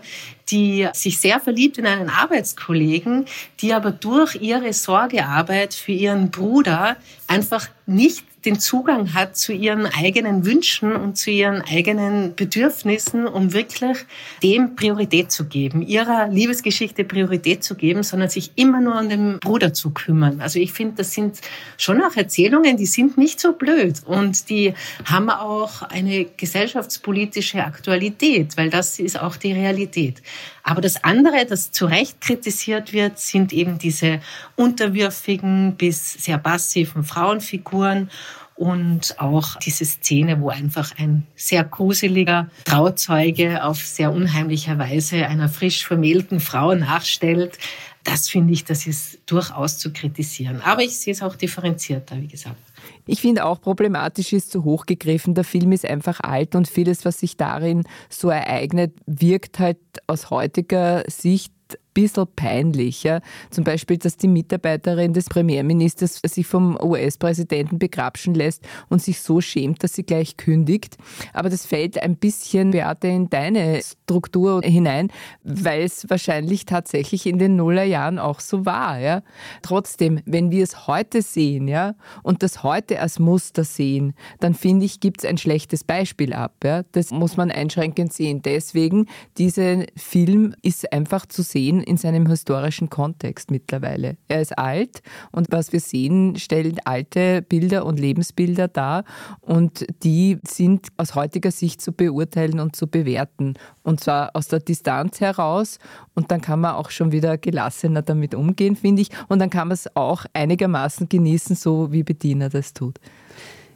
die 0.49 0.87
sich 0.93 1.19
sehr 1.19 1.39
verliebt 1.39 1.77
in 1.77 1.85
einen 1.85 2.09
Arbeitskollegen, 2.09 3.25
die 3.59 3.73
aber 3.73 3.91
durch 3.91 4.33
ihre 4.41 4.73
Sorgearbeit 4.73 5.75
für 5.75 5.91
ihren 5.91 6.31
Bruder 6.31 6.97
einfach 7.27 7.69
nicht 7.89 8.25
den 8.45 8.59
Zugang 8.59 9.13
hat 9.13 9.35
zu 9.35 9.51
ihren 9.51 9.85
eigenen 9.85 10.45
Wünschen 10.45 10.95
und 10.95 11.17
zu 11.17 11.29
ihren 11.29 11.61
eigenen 11.61 12.35
Bedürfnissen, 12.35 13.27
um 13.27 13.53
wirklich 13.53 13.97
dem 14.41 14.75
Priorität 14.75 15.31
zu 15.31 15.45
geben, 15.45 15.81
ihrer 15.81 16.29
Liebesgeschichte 16.29 17.03
Priorität 17.03 17.63
zu 17.63 17.75
geben, 17.75 18.03
sondern 18.03 18.29
sich 18.29 18.51
immer 18.55 18.79
nur 18.79 18.97
um 18.97 19.09
den 19.09 19.39
Bruder 19.39 19.73
zu 19.73 19.91
kümmern. 19.91 20.39
Also 20.39 20.59
ich 20.59 20.71
finde, 20.71 20.95
das 20.97 21.11
sind 21.11 21.41
schon 21.77 22.01
auch 22.01 22.15
Erzählungen, 22.15 22.77
die 22.77 22.85
sind 22.85 23.17
nicht 23.17 23.39
so 23.39 23.53
blöd 23.53 24.01
und 24.05 24.49
die 24.49 24.73
haben 25.03 25.29
auch 25.29 25.81
eine 25.81 26.25
gesellschaftspolitische 26.25 27.63
Aktualität, 27.63 28.55
weil 28.55 28.69
das 28.69 28.99
ist 28.99 29.19
auch 29.19 29.35
die 29.35 29.51
Realität. 29.51 30.21
Aber 30.69 30.81
das 30.81 31.03
andere, 31.03 31.47
das 31.47 31.71
zu 31.71 31.87
Recht 31.87 32.21
kritisiert 32.21 32.93
wird, 32.93 33.17
sind 33.17 33.53
eben 33.53 33.79
diese 33.79 34.19
unterwürfigen 34.55 35.73
bis 35.75 36.13
sehr 36.13 36.37
passiven 36.37 37.03
Frauenfiguren 37.03 38.11
und 38.53 39.19
auch 39.19 39.55
diese 39.55 39.83
Szene, 39.83 40.39
wo 40.39 40.49
einfach 40.49 40.91
ein 40.99 41.25
sehr 41.35 41.63
gruseliger 41.63 42.51
Trauzeuge 42.65 43.63
auf 43.63 43.79
sehr 43.79 44.11
unheimlicher 44.11 44.77
Weise 44.77 45.25
einer 45.25 45.49
frisch 45.49 45.87
vermählten 45.87 46.39
Frau 46.39 46.75
nachstellt. 46.75 47.57
Das 48.03 48.29
finde 48.29 48.53
ich, 48.53 48.63
das 48.63 48.85
ist 48.85 49.17
durchaus 49.25 49.79
zu 49.79 49.91
kritisieren. 49.91 50.61
Aber 50.61 50.83
ich 50.83 50.97
sehe 50.97 51.13
es 51.13 51.23
auch 51.23 51.35
differenzierter, 51.35 52.21
wie 52.21 52.27
gesagt. 52.27 52.61
Ich 53.05 53.21
finde 53.21 53.45
auch 53.45 53.61
problematisch 53.61 54.33
ist 54.33 54.51
zu 54.51 54.63
hoch 54.63 54.85
gegriffen. 54.85 55.33
Der 55.33 55.43
Film 55.43 55.71
ist 55.71 55.85
einfach 55.85 56.19
alt 56.21 56.55
und 56.55 56.67
vieles, 56.67 57.05
was 57.05 57.19
sich 57.19 57.37
darin 57.37 57.83
so 58.09 58.29
ereignet, 58.29 58.93
wirkt 59.05 59.59
halt 59.59 59.79
aus 60.07 60.29
heutiger 60.29 61.03
Sicht 61.07 61.53
bisschen 62.01 62.27
peinlich. 62.35 63.03
Ja? 63.03 63.21
Zum 63.49 63.63
Beispiel, 63.63 63.97
dass 63.97 64.17
die 64.17 64.27
Mitarbeiterin 64.27 65.13
des 65.13 65.25
Premierministers 65.25 66.21
sich 66.23 66.47
vom 66.47 66.77
US-Präsidenten 66.81 67.79
begrapschen 67.79 68.33
lässt 68.33 68.67
und 68.89 69.01
sich 69.01 69.21
so 69.21 69.41
schämt, 69.41 69.83
dass 69.83 69.93
sie 69.93 70.03
gleich 70.03 70.37
kündigt. 70.37 70.97
Aber 71.33 71.49
das 71.49 71.65
fällt 71.65 72.01
ein 72.01 72.15
bisschen, 72.15 72.71
Beate, 72.71 73.07
in 73.07 73.29
deine 73.29 73.81
Struktur 73.83 74.61
hinein, 74.63 75.11
weil 75.43 75.83
es 75.83 76.09
wahrscheinlich 76.09 76.65
tatsächlich 76.65 77.25
in 77.25 77.39
den 77.39 77.55
Nullerjahren 77.55 78.19
auch 78.19 78.39
so 78.39 78.65
war. 78.65 78.99
Ja? 78.99 79.21
Trotzdem, 79.61 80.21
wenn 80.25 80.51
wir 80.51 80.63
es 80.63 80.87
heute 80.87 81.21
sehen 81.21 81.67
ja, 81.67 81.95
und 82.23 82.43
das 82.43 82.63
heute 82.63 82.99
als 82.99 83.19
Muster 83.19 83.63
sehen, 83.63 84.13
dann 84.39 84.53
finde 84.53 84.85
ich, 84.85 84.99
gibt 84.99 85.23
es 85.23 85.29
ein 85.29 85.37
schlechtes 85.37 85.83
Beispiel 85.83 86.33
ab. 86.33 86.55
Ja? 86.63 86.83
Das 86.91 87.11
muss 87.11 87.37
man 87.37 87.51
einschränkend 87.51 88.13
sehen. 88.13 88.41
Deswegen, 88.41 89.07
dieser 89.37 89.85
Film 89.95 90.55
ist 90.61 90.91
einfach 90.93 91.25
zu 91.25 91.43
sehen 91.43 91.83
in 91.89 91.97
seinem 91.97 92.27
historischen 92.27 92.89
Kontext 92.89 93.51
mittlerweile. 93.51 94.17
Er 94.27 94.41
ist 94.41 94.57
alt 94.57 95.01
und 95.31 95.47
was 95.51 95.73
wir 95.73 95.79
sehen, 95.79 96.37
stellt 96.37 96.87
alte 96.87 97.41
Bilder 97.41 97.85
und 97.85 97.99
Lebensbilder 97.99 98.67
dar 98.67 99.03
und 99.41 99.85
die 100.03 100.37
sind 100.47 100.87
aus 100.97 101.15
heutiger 101.15 101.51
Sicht 101.51 101.81
zu 101.81 101.91
beurteilen 101.91 102.59
und 102.59 102.75
zu 102.75 102.87
bewerten. 102.87 103.55
Und 103.83 103.99
zwar 103.99 104.35
aus 104.35 104.47
der 104.47 104.59
Distanz 104.59 105.19
heraus 105.19 105.79
und 106.13 106.31
dann 106.31 106.41
kann 106.41 106.61
man 106.61 106.75
auch 106.75 106.91
schon 106.91 107.11
wieder 107.11 107.37
gelassener 107.37 108.03
damit 108.03 108.35
umgehen, 108.35 108.75
finde 108.75 109.01
ich. 109.01 109.09
Und 109.27 109.39
dann 109.39 109.49
kann 109.49 109.67
man 109.67 109.75
es 109.75 109.95
auch 109.95 110.25
einigermaßen 110.33 111.09
genießen, 111.09 111.55
so 111.55 111.91
wie 111.91 112.03
Bediener 112.03 112.49
das 112.49 112.73
tut. 112.73 112.99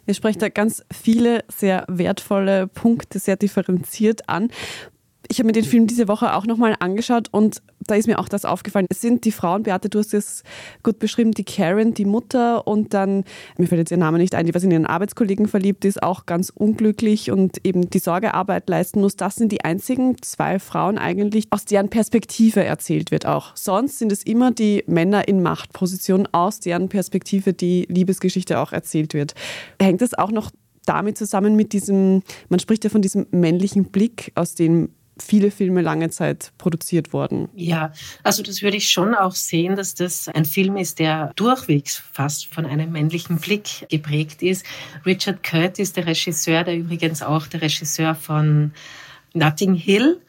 Ihr 0.05 0.13
sprecht 0.13 0.41
da 0.41 0.49
ganz 0.49 0.83
viele 0.91 1.45
sehr 1.47 1.85
wertvolle 1.87 2.67
Punkte 2.67 3.19
sehr 3.19 3.37
differenziert 3.37 4.27
an 4.27 4.49
ich 5.29 5.39
habe 5.39 5.47
mir 5.47 5.53
den 5.53 5.63
Film 5.63 5.87
diese 5.87 6.07
Woche 6.07 6.35
auch 6.35 6.45
nochmal 6.45 6.75
angeschaut 6.79 7.27
und 7.31 7.61
da 7.87 7.95
ist 7.95 8.07
mir 8.07 8.19
auch 8.19 8.29
das 8.29 8.45
aufgefallen. 8.45 8.87
Es 8.89 9.01
sind 9.01 9.25
die 9.25 9.31
Frauen, 9.31 9.63
Beate, 9.63 9.89
du 9.89 9.99
hast 9.99 10.13
es 10.13 10.43
gut 10.83 10.99
beschrieben, 10.99 11.31
die 11.31 11.43
Karen, 11.43 11.93
die 11.93 12.05
Mutter 12.05 12.67
und 12.67 12.93
dann, 12.93 13.23
mir 13.57 13.67
fällt 13.67 13.79
jetzt 13.79 13.91
ihr 13.91 13.97
Name 13.97 14.17
nicht 14.17 14.35
ein, 14.35 14.45
die 14.45 14.53
was 14.53 14.63
in 14.63 14.71
ihren 14.71 14.85
Arbeitskollegen 14.85 15.47
verliebt 15.47 15.85
ist, 15.85 16.01
auch 16.01 16.25
ganz 16.25 16.49
unglücklich 16.49 17.31
und 17.31 17.65
eben 17.65 17.89
die 17.89 17.99
Sorgearbeit 17.99 18.69
leisten 18.69 19.01
muss. 19.01 19.15
Das 19.15 19.35
sind 19.35 19.51
die 19.51 19.63
einzigen 19.63 20.21
zwei 20.21 20.59
Frauen 20.59 20.97
eigentlich, 20.97 21.47
aus 21.49 21.65
deren 21.65 21.89
Perspektive 21.89 22.63
erzählt 22.63 23.11
wird 23.11 23.25
auch. 23.25 23.55
Sonst 23.55 23.99
sind 23.99 24.11
es 24.11 24.23
immer 24.23 24.51
die 24.51 24.83
Männer 24.87 25.27
in 25.27 25.41
Machtposition, 25.41 26.27
aus 26.31 26.59
deren 26.59 26.89
Perspektive 26.89 27.53
die 27.53 27.85
Liebesgeschichte 27.89 28.59
auch 28.59 28.71
erzählt 28.71 29.13
wird. 29.13 29.33
Hängt 29.79 30.01
das 30.01 30.13
auch 30.13 30.31
noch 30.31 30.51
damit 30.85 31.17
zusammen 31.17 31.55
mit 31.55 31.73
diesem, 31.73 32.23
man 32.49 32.59
spricht 32.59 32.83
ja 32.83 32.89
von 32.89 33.01
diesem 33.01 33.25
männlichen 33.31 33.85
Blick, 33.85 34.31
aus 34.35 34.55
dem 34.55 34.89
viele 35.17 35.51
Filme 35.51 35.81
lange 35.81 36.09
Zeit 36.09 36.51
produziert 36.57 37.13
wurden. 37.13 37.49
Ja, 37.55 37.93
also 38.23 38.43
das 38.43 38.61
würde 38.61 38.77
ich 38.77 38.89
schon 38.89 39.13
auch 39.13 39.35
sehen, 39.35 39.75
dass 39.75 39.93
das 39.95 40.27
ein 40.27 40.45
Film 40.45 40.77
ist, 40.77 40.99
der 40.99 41.31
durchwegs 41.35 42.01
fast 42.11 42.47
von 42.47 42.65
einem 42.65 42.91
männlichen 42.91 43.37
Blick 43.37 43.87
geprägt 43.89 44.41
ist. 44.41 44.65
Richard 45.05 45.43
Curtis, 45.43 45.93
der 45.93 46.07
Regisseur, 46.07 46.63
der 46.63 46.77
übrigens 46.77 47.21
auch 47.21 47.47
der 47.47 47.61
Regisseur 47.61 48.15
von 48.15 48.71
Notting 49.33 49.75
Hill 49.75 50.21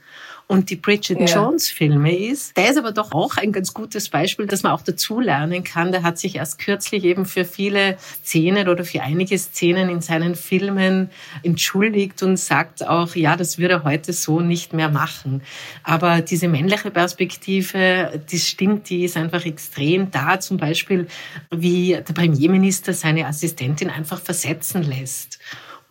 und 0.47 0.71
die 0.71 0.77
Bridget 0.77 1.21
ja. 1.21 1.27
Jones 1.27 1.71
Filme 1.71 2.17
ist. 2.17 2.57
Der 2.57 2.71
ist 2.71 2.79
aber 2.79 2.93
doch 2.93 3.13
auch 3.13 3.37
ein 3.37 3.53
ganz 3.53 3.73
gutes 3.73 4.11
Beispiel, 4.11 4.47
dass 4.47 4.63
man 4.63 4.73
auch 4.73 4.83
dazu 4.83 5.21
lernen 5.21 5.65
kann. 5.65 5.91
Der 5.91 6.03
hat 6.03 6.19
sich 6.19 6.37
erst 6.37 6.59
kürzlich 6.59 7.05
eben 7.05 7.25
für 7.25 7.45
viele 7.45 7.97
Szenen 8.25 8.69
oder 8.69 8.85
für 8.85 9.03
einige 9.03 9.39
Szenen 9.39 9.89
in 9.89 10.01
seinen 10.01 10.35
Filmen 10.35 11.11
entschuldigt 11.43 12.23
und 12.23 12.37
sagt 12.37 12.87
auch, 12.87 13.15
ja, 13.15 13.37
das 13.37 13.59
würde 13.59 13.75
er 13.75 13.85
heute 13.85 14.13
so 14.13 14.41
nicht 14.41 14.75
mehr 14.75 14.91
machen. 14.91 15.43
Aber 15.83 16.21
diese 16.21 16.49
männliche 16.49 16.91
Perspektive, 16.91 18.21
das 18.31 18.47
stimmt, 18.47 18.91
die 18.91 19.05
ist 19.05 19.17
einfach 19.17 19.47
extrem 19.47 20.11
da. 20.11 20.41
Zum 20.41 20.59
Beispiel, 20.59 21.07
wie 21.51 21.93
der 21.93 22.13
Premierminister 22.13 22.93
seine 22.93 23.27
Assistentin 23.27 23.89
einfach 23.89 24.21
versetzen 24.21 24.83
lässt 24.83 25.39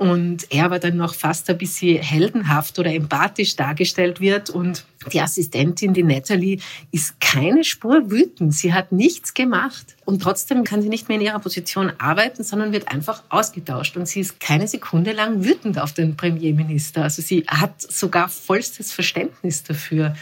und 0.04 0.52
er 0.52 0.66
aber 0.66 0.80
dann 0.80 0.98
noch 0.98 1.14
fast 1.14 1.50
ein 1.50 1.58
bisschen 1.58 1.98
heldenhaft 1.98 2.78
oder 2.78 2.94
empathisch 2.94 3.56
dargestellt 3.56 4.20
wird 4.20 4.50
und 4.50 4.84
die 5.14 5.22
Assistentin, 5.22 5.94
die 5.94 6.04
Natalie, 6.04 6.60
ist 6.92 7.22
keine 7.22 7.64
Spur 7.64 8.12
wütend. 8.12 8.54
Sie 8.54 8.74
hat 8.74 8.92
nichts 8.92 9.34
gemacht. 9.34 9.96
Und 10.04 10.22
trotzdem 10.22 10.66
kann 10.66 10.82
sie 10.82 10.90
nicht 10.90 11.08
mehr 11.08 11.18
in 11.18 11.24
ihrer 11.24 11.40
Position 11.40 11.94
arbeiten, 12.00 12.44
sondern 12.44 12.74
wird 12.74 12.90
einfach 12.92 13.24
ausgetauscht. 13.30 13.96
Und 13.96 14.06
sie 14.06 14.20
ist 14.20 14.42
keine 14.42 14.68
Sekunde 14.68 15.14
lang 15.14 15.46
wütend 15.46 15.80
auf 15.80 15.94
den 15.94 16.18
Premierminister. 16.18 17.04
Also 17.04 17.22
sie 17.22 17.46
hat 17.48 17.82
sogar 17.82 18.28
vollstes 18.28 18.92
Verständnis 18.92 19.64
dafür. 19.64 20.18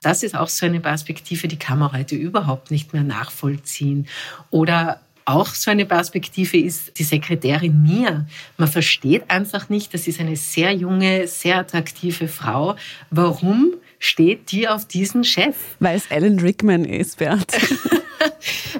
Das 0.00 0.22
ist 0.22 0.36
auch 0.36 0.48
so 0.48 0.64
eine 0.64 0.78
Perspektive, 0.78 1.48
die 1.48 1.58
kann 1.58 1.80
man 1.80 1.90
heute 1.90 2.14
überhaupt 2.14 2.70
nicht 2.70 2.92
mehr 2.92 3.02
nachvollziehen. 3.02 4.06
Oder 4.50 5.00
auch 5.24 5.48
so 5.48 5.70
eine 5.70 5.86
Perspektive 5.86 6.58
ist 6.58 6.98
die 6.98 7.04
Sekretärin 7.04 7.82
Mia. 7.82 8.26
Man 8.56 8.68
versteht 8.68 9.30
einfach 9.30 9.68
nicht, 9.68 9.94
das 9.94 10.06
ist 10.06 10.20
eine 10.20 10.36
sehr 10.36 10.72
junge, 10.72 11.26
sehr 11.26 11.58
attraktive 11.58 12.28
Frau. 12.28 12.76
Warum 13.10 13.74
steht 13.98 14.52
die 14.52 14.68
auf 14.68 14.86
diesen 14.86 15.24
Chef? 15.24 15.56
Weil 15.80 15.96
es 15.96 16.10
Alan 16.10 16.38
Rickman 16.38 16.84
ist, 16.84 17.18
Bert. 17.18 17.52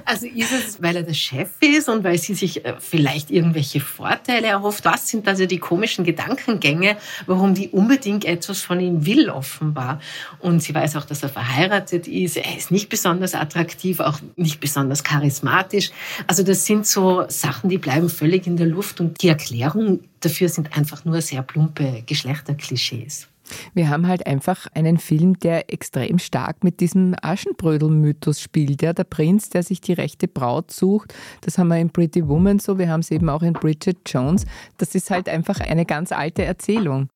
Also 0.05 0.27
ist 0.27 0.51
es, 0.51 0.81
weil 0.81 0.95
er 0.95 1.03
der 1.03 1.13
Chef 1.13 1.49
ist 1.61 1.89
und 1.89 2.03
weil 2.03 2.19
sie 2.19 2.35
sich 2.35 2.63
äh, 2.63 2.75
vielleicht 2.79 3.31
irgendwelche 3.31 3.79
Vorteile 3.79 4.47
erhofft? 4.47 4.85
Was 4.85 5.07
sind 5.07 5.27
also 5.27 5.47
die 5.47 5.57
komischen 5.57 6.05
Gedankengänge, 6.05 6.97
warum 7.25 7.55
die 7.55 7.69
unbedingt 7.69 8.23
etwas 8.23 8.61
von 8.61 8.79
ihm 8.79 9.05
will, 9.05 9.29
offenbar? 9.29 9.99
Und 10.39 10.61
sie 10.61 10.75
weiß 10.75 10.95
auch, 10.95 11.05
dass 11.05 11.23
er 11.23 11.29
verheiratet 11.29 12.07
ist. 12.07 12.37
Er 12.37 12.55
ist 12.55 12.69
nicht 12.69 12.89
besonders 12.89 13.33
attraktiv, 13.33 13.99
auch 13.99 14.19
nicht 14.35 14.59
besonders 14.59 15.03
charismatisch. 15.03 15.91
Also 16.27 16.43
das 16.43 16.65
sind 16.65 16.85
so 16.85 17.25
Sachen, 17.27 17.69
die 17.69 17.79
bleiben 17.79 18.09
völlig 18.09 18.45
in 18.45 18.57
der 18.57 18.67
Luft 18.67 18.99
und 19.01 19.21
die 19.21 19.29
Erklärung 19.29 20.01
dafür 20.19 20.49
sind 20.49 20.77
einfach 20.77 21.03
nur 21.05 21.21
sehr 21.21 21.41
plumpe 21.41 22.03
Geschlechterklischees. 22.05 23.27
Wir 23.73 23.89
haben 23.89 24.07
halt 24.07 24.25
einfach 24.27 24.67
einen 24.73 24.97
Film, 24.97 25.39
der 25.39 25.71
extrem 25.71 26.19
stark 26.19 26.63
mit 26.63 26.79
diesem 26.79 27.15
Aschenbrödel-Mythos 27.21 28.41
spielt. 28.41 28.81
Ja? 28.81 28.93
Der 28.93 29.03
Prinz, 29.03 29.49
der 29.49 29.63
sich 29.63 29.81
die 29.81 29.93
rechte 29.93 30.27
Braut 30.27 30.71
sucht, 30.71 31.13
das 31.41 31.57
haben 31.57 31.67
wir 31.67 31.77
in 31.77 31.89
Pretty 31.89 32.27
Woman 32.27 32.59
so, 32.59 32.77
wir 32.77 32.89
haben 32.89 33.01
es 33.01 33.11
eben 33.11 33.29
auch 33.29 33.43
in 33.43 33.53
Bridget 33.53 33.97
Jones. 34.05 34.45
Das 34.77 34.95
ist 34.95 35.11
halt 35.11 35.29
einfach 35.29 35.59
eine 35.59 35.85
ganz 35.85 36.11
alte 36.11 36.43
Erzählung. 36.43 37.09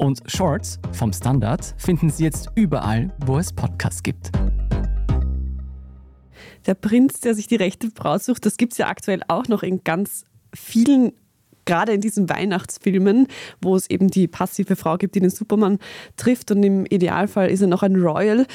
Und 0.00 0.22
Shorts 0.24 0.78
vom 0.92 1.12
Standard 1.12 1.74
finden 1.76 2.08
Sie 2.08 2.24
jetzt 2.24 2.48
überall, 2.54 3.12
wo 3.26 3.36
es 3.36 3.52
Podcasts 3.52 4.02
gibt. 4.02 4.30
Der 6.66 6.72
Prinz, 6.72 7.20
der 7.20 7.34
sich 7.34 7.48
die 7.48 7.56
rechte 7.56 7.90
Braut 7.90 8.22
sucht, 8.22 8.46
das 8.46 8.56
gibt 8.56 8.72
es 8.72 8.78
ja 8.78 8.86
aktuell 8.86 9.20
auch 9.28 9.46
noch 9.48 9.62
in 9.62 9.84
ganz 9.84 10.24
vielen 10.54 11.12
gerade 11.66 11.92
in 11.92 12.00
diesen 12.00 12.30
Weihnachtsfilmen, 12.30 13.26
wo 13.60 13.76
es 13.76 13.90
eben 13.90 14.08
die 14.08 14.26
passive 14.26 14.74
Frau 14.74 14.96
gibt, 14.96 15.16
die 15.16 15.20
den 15.20 15.28
Superman 15.28 15.78
trifft 16.16 16.50
und 16.50 16.62
im 16.62 16.86
Idealfall 16.86 17.50
ist 17.50 17.60
er 17.60 17.66
noch 17.66 17.82
ein 17.82 17.94
Royal. 17.94 18.46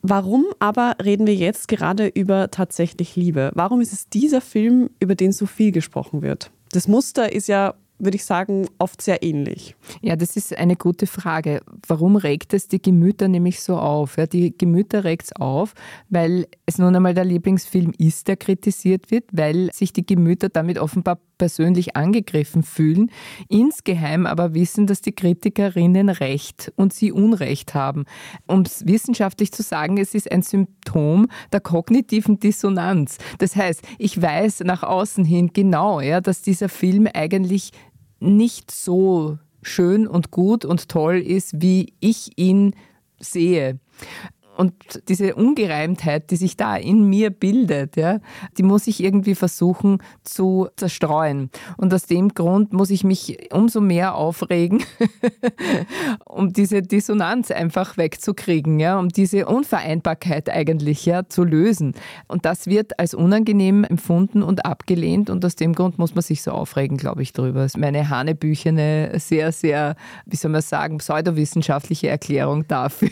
Warum 0.00 0.46
aber 0.58 0.96
reden 1.04 1.26
wir 1.26 1.34
jetzt 1.34 1.68
gerade 1.68 2.06
über 2.06 2.50
tatsächlich 2.50 3.14
Liebe? 3.14 3.52
Warum 3.54 3.82
ist 3.82 3.92
es 3.92 4.08
dieser 4.08 4.40
Film, 4.40 4.88
über 5.00 5.14
den 5.14 5.32
so 5.32 5.44
viel 5.44 5.70
gesprochen 5.70 6.22
wird? 6.22 6.50
Das 6.72 6.88
Muster 6.88 7.30
ist 7.30 7.46
ja 7.46 7.74
würde 7.98 8.16
ich 8.16 8.24
sagen, 8.24 8.66
oft 8.78 9.00
sehr 9.00 9.22
ähnlich. 9.22 9.76
Ja, 10.02 10.16
das 10.16 10.36
ist 10.36 10.56
eine 10.56 10.76
gute 10.76 11.06
Frage. 11.06 11.60
Warum 11.86 12.16
regt 12.16 12.52
es 12.54 12.68
die 12.68 12.82
Gemüter 12.82 13.28
nämlich 13.28 13.60
so 13.60 13.76
auf? 13.76 14.16
Ja, 14.16 14.26
die 14.26 14.56
Gemüter 14.56 15.04
regt 15.04 15.24
es 15.24 15.36
auf, 15.36 15.74
weil 16.08 16.46
es 16.66 16.78
nun 16.78 16.94
einmal 16.94 17.14
der 17.14 17.24
Lieblingsfilm 17.24 17.92
ist, 17.98 18.28
der 18.28 18.36
kritisiert 18.36 19.10
wird, 19.10 19.24
weil 19.32 19.70
sich 19.72 19.92
die 19.92 20.04
Gemüter 20.04 20.48
damit 20.48 20.78
offenbar 20.78 21.18
persönlich 21.38 21.96
angegriffen 21.96 22.62
fühlen, 22.62 23.10
insgeheim 23.48 24.26
aber 24.26 24.54
wissen, 24.54 24.86
dass 24.86 25.00
die 25.00 25.12
Kritikerinnen 25.12 26.08
Recht 26.08 26.72
und 26.76 26.92
sie 26.92 27.12
Unrecht 27.12 27.74
haben. 27.74 28.04
Um 28.46 28.62
es 28.62 28.86
wissenschaftlich 28.86 29.52
zu 29.52 29.62
sagen, 29.62 29.98
es 29.98 30.14
ist 30.14 30.30
ein 30.30 30.42
Symptom 30.42 31.28
der 31.52 31.60
kognitiven 31.60 32.38
Dissonanz. 32.38 33.18
Das 33.38 33.56
heißt, 33.56 33.82
ich 33.98 34.20
weiß 34.20 34.60
nach 34.60 34.82
außen 34.82 35.24
hin 35.24 35.50
genau, 35.52 36.00
ja, 36.00 36.20
dass 36.20 36.42
dieser 36.42 36.68
Film 36.68 37.08
eigentlich 37.12 37.70
nicht 38.20 38.70
so 38.70 39.38
schön 39.62 40.06
und 40.06 40.30
gut 40.30 40.64
und 40.64 40.88
toll 40.88 41.16
ist, 41.16 41.60
wie 41.60 41.94
ich 42.00 42.32
ihn 42.36 42.74
sehe. 43.18 43.78
Und 44.56 44.74
diese 45.08 45.34
Ungereimtheit, 45.34 46.30
die 46.30 46.36
sich 46.36 46.56
da 46.56 46.76
in 46.76 47.08
mir 47.08 47.30
bildet, 47.30 47.96
ja, 47.96 48.20
die 48.56 48.62
muss 48.62 48.86
ich 48.86 49.02
irgendwie 49.02 49.34
versuchen 49.34 49.98
zu 50.22 50.68
zerstreuen. 50.76 51.50
Und 51.76 51.92
aus 51.92 52.06
dem 52.06 52.30
Grund 52.30 52.72
muss 52.72 52.90
ich 52.90 53.04
mich 53.04 53.52
umso 53.52 53.80
mehr 53.80 54.14
aufregen, 54.14 54.82
um 56.24 56.52
diese 56.52 56.82
Dissonanz 56.82 57.50
einfach 57.50 57.96
wegzukriegen, 57.96 58.78
ja, 58.78 58.98
um 58.98 59.08
diese 59.08 59.46
Unvereinbarkeit 59.46 60.48
eigentlich 60.48 61.04
ja, 61.04 61.28
zu 61.28 61.42
lösen. 61.42 61.94
Und 62.28 62.44
das 62.44 62.66
wird 62.66 62.98
als 62.98 63.14
unangenehm 63.14 63.84
empfunden 63.84 64.42
und 64.42 64.64
abgelehnt. 64.64 65.30
Und 65.30 65.44
aus 65.44 65.56
dem 65.56 65.74
Grund 65.74 65.98
muss 65.98 66.14
man 66.14 66.22
sich 66.22 66.42
so 66.42 66.52
aufregen, 66.52 66.96
glaube 66.96 67.22
ich, 67.22 67.32
darüber. 67.32 67.62
Das 67.62 67.74
ist 67.74 67.78
meine 67.78 68.08
hanebüchene, 68.08 69.18
sehr, 69.18 69.50
sehr, 69.52 69.96
wie 70.26 70.36
soll 70.36 70.52
man 70.52 70.62
sagen, 70.62 70.98
pseudowissenschaftliche 70.98 72.08
Erklärung 72.08 72.68
dafür. 72.68 73.10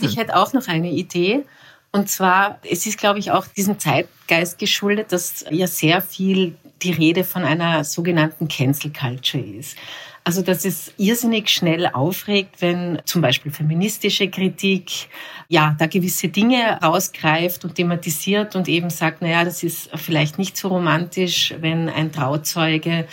Margit, 0.00 0.10
ich 0.10 0.16
hätte 0.16 0.36
auch 0.36 0.52
noch 0.52 0.68
eine 0.68 0.90
Idee. 0.90 1.44
Und 1.92 2.08
zwar, 2.08 2.58
es 2.68 2.86
ist, 2.86 2.98
glaube 2.98 3.18
ich, 3.18 3.30
auch 3.30 3.46
diesem 3.46 3.78
Zeitgeist 3.78 4.58
geschuldet, 4.58 5.12
dass 5.12 5.44
ja 5.50 5.66
sehr 5.66 6.00
viel 6.00 6.56
die 6.82 6.92
Rede 6.92 7.22
von 7.22 7.44
einer 7.44 7.84
sogenannten 7.84 8.48
Cancel 8.48 8.92
Culture 8.92 9.42
ist. 9.42 9.76
Also, 10.24 10.40
dass 10.40 10.64
es 10.64 10.92
irrsinnig 10.98 11.48
schnell 11.48 11.88
aufregt, 11.88 12.62
wenn 12.62 13.02
zum 13.04 13.22
Beispiel 13.22 13.50
feministische 13.50 14.30
Kritik, 14.30 15.08
ja, 15.48 15.74
da 15.78 15.86
gewisse 15.86 16.28
Dinge 16.28 16.78
rausgreift 16.80 17.64
und 17.64 17.74
thematisiert 17.74 18.54
und 18.54 18.68
eben 18.68 18.88
sagt, 18.88 19.20
naja, 19.20 19.44
das 19.44 19.64
ist 19.64 19.90
vielleicht 19.96 20.38
nicht 20.38 20.56
so 20.56 20.68
romantisch, 20.68 21.54
wenn 21.58 21.88
ein 21.88 22.12
Trauzeuge 22.12 23.08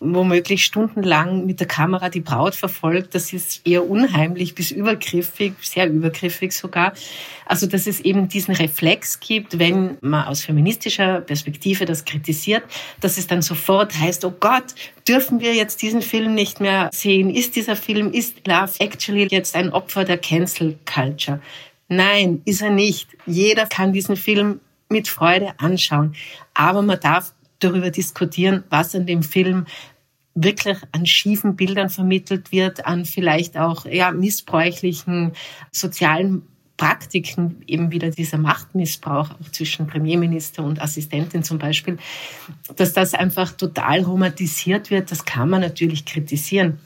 womöglich 0.00 0.64
stundenlang 0.64 1.44
mit 1.44 1.60
der 1.60 1.66
Kamera 1.66 2.08
die 2.08 2.20
Braut 2.20 2.54
verfolgt. 2.54 3.14
Das 3.14 3.34
ist 3.34 3.66
eher 3.66 3.88
unheimlich 3.88 4.54
bis 4.54 4.70
übergriffig, 4.70 5.52
sehr 5.60 5.90
übergriffig 5.90 6.52
sogar. 6.52 6.94
Also, 7.44 7.66
dass 7.66 7.86
es 7.86 8.00
eben 8.00 8.26
diesen 8.26 8.54
Reflex 8.54 9.20
gibt, 9.20 9.58
wenn 9.58 9.98
man 10.00 10.26
aus 10.26 10.42
feministischer 10.42 11.20
Perspektive 11.20 11.84
das 11.84 12.06
kritisiert, 12.06 12.64
dass 13.00 13.18
es 13.18 13.26
dann 13.26 13.42
sofort 13.42 13.98
heißt, 13.98 14.24
oh 14.24 14.34
Gott, 14.40 14.74
dürfen 15.06 15.40
wir 15.40 15.54
jetzt 15.54 15.82
diesen 15.82 16.00
Film 16.00 16.34
nicht 16.34 16.60
mehr 16.60 16.88
sehen? 16.92 17.28
Ist 17.28 17.54
dieser 17.54 17.76
Film, 17.76 18.10
ist 18.10 18.46
Love 18.46 18.72
Actually 18.78 19.28
jetzt 19.30 19.54
ein 19.54 19.70
Opfer 19.70 20.04
der 20.04 20.16
Cancel 20.16 20.78
Culture? 20.86 21.40
Nein, 21.88 22.40
ist 22.46 22.62
er 22.62 22.70
nicht. 22.70 23.08
Jeder 23.26 23.66
kann 23.66 23.92
diesen 23.92 24.16
Film 24.16 24.60
mit 24.88 25.08
Freude 25.08 25.52
anschauen. 25.58 26.14
Aber 26.54 26.82
man 26.82 27.00
darf 27.00 27.34
darüber 27.60 27.90
diskutieren, 27.90 28.64
was 28.70 28.94
an 28.94 29.06
dem 29.06 29.22
Film 29.22 29.66
wirklich 30.34 30.78
an 30.92 31.06
schiefen 31.06 31.56
Bildern 31.56 31.90
vermittelt 31.90 32.52
wird, 32.52 32.86
an 32.86 33.04
vielleicht 33.04 33.56
auch 33.56 33.84
ja, 33.84 34.10
missbräuchlichen 34.10 35.32
sozialen 35.72 36.42
Praktiken, 36.76 37.62
eben 37.66 37.92
wieder 37.92 38.10
dieser 38.10 38.38
Machtmissbrauch 38.38 39.30
auch 39.32 39.52
zwischen 39.52 39.86
Premierminister 39.86 40.64
und 40.64 40.80
Assistentin 40.80 41.42
zum 41.42 41.58
Beispiel, 41.58 41.98
dass 42.74 42.94
das 42.94 43.12
einfach 43.12 43.52
total 43.52 44.00
romantisiert 44.00 44.90
wird, 44.90 45.10
das 45.10 45.26
kann 45.26 45.50
man 45.50 45.60
natürlich 45.60 46.06
kritisieren. 46.06 46.78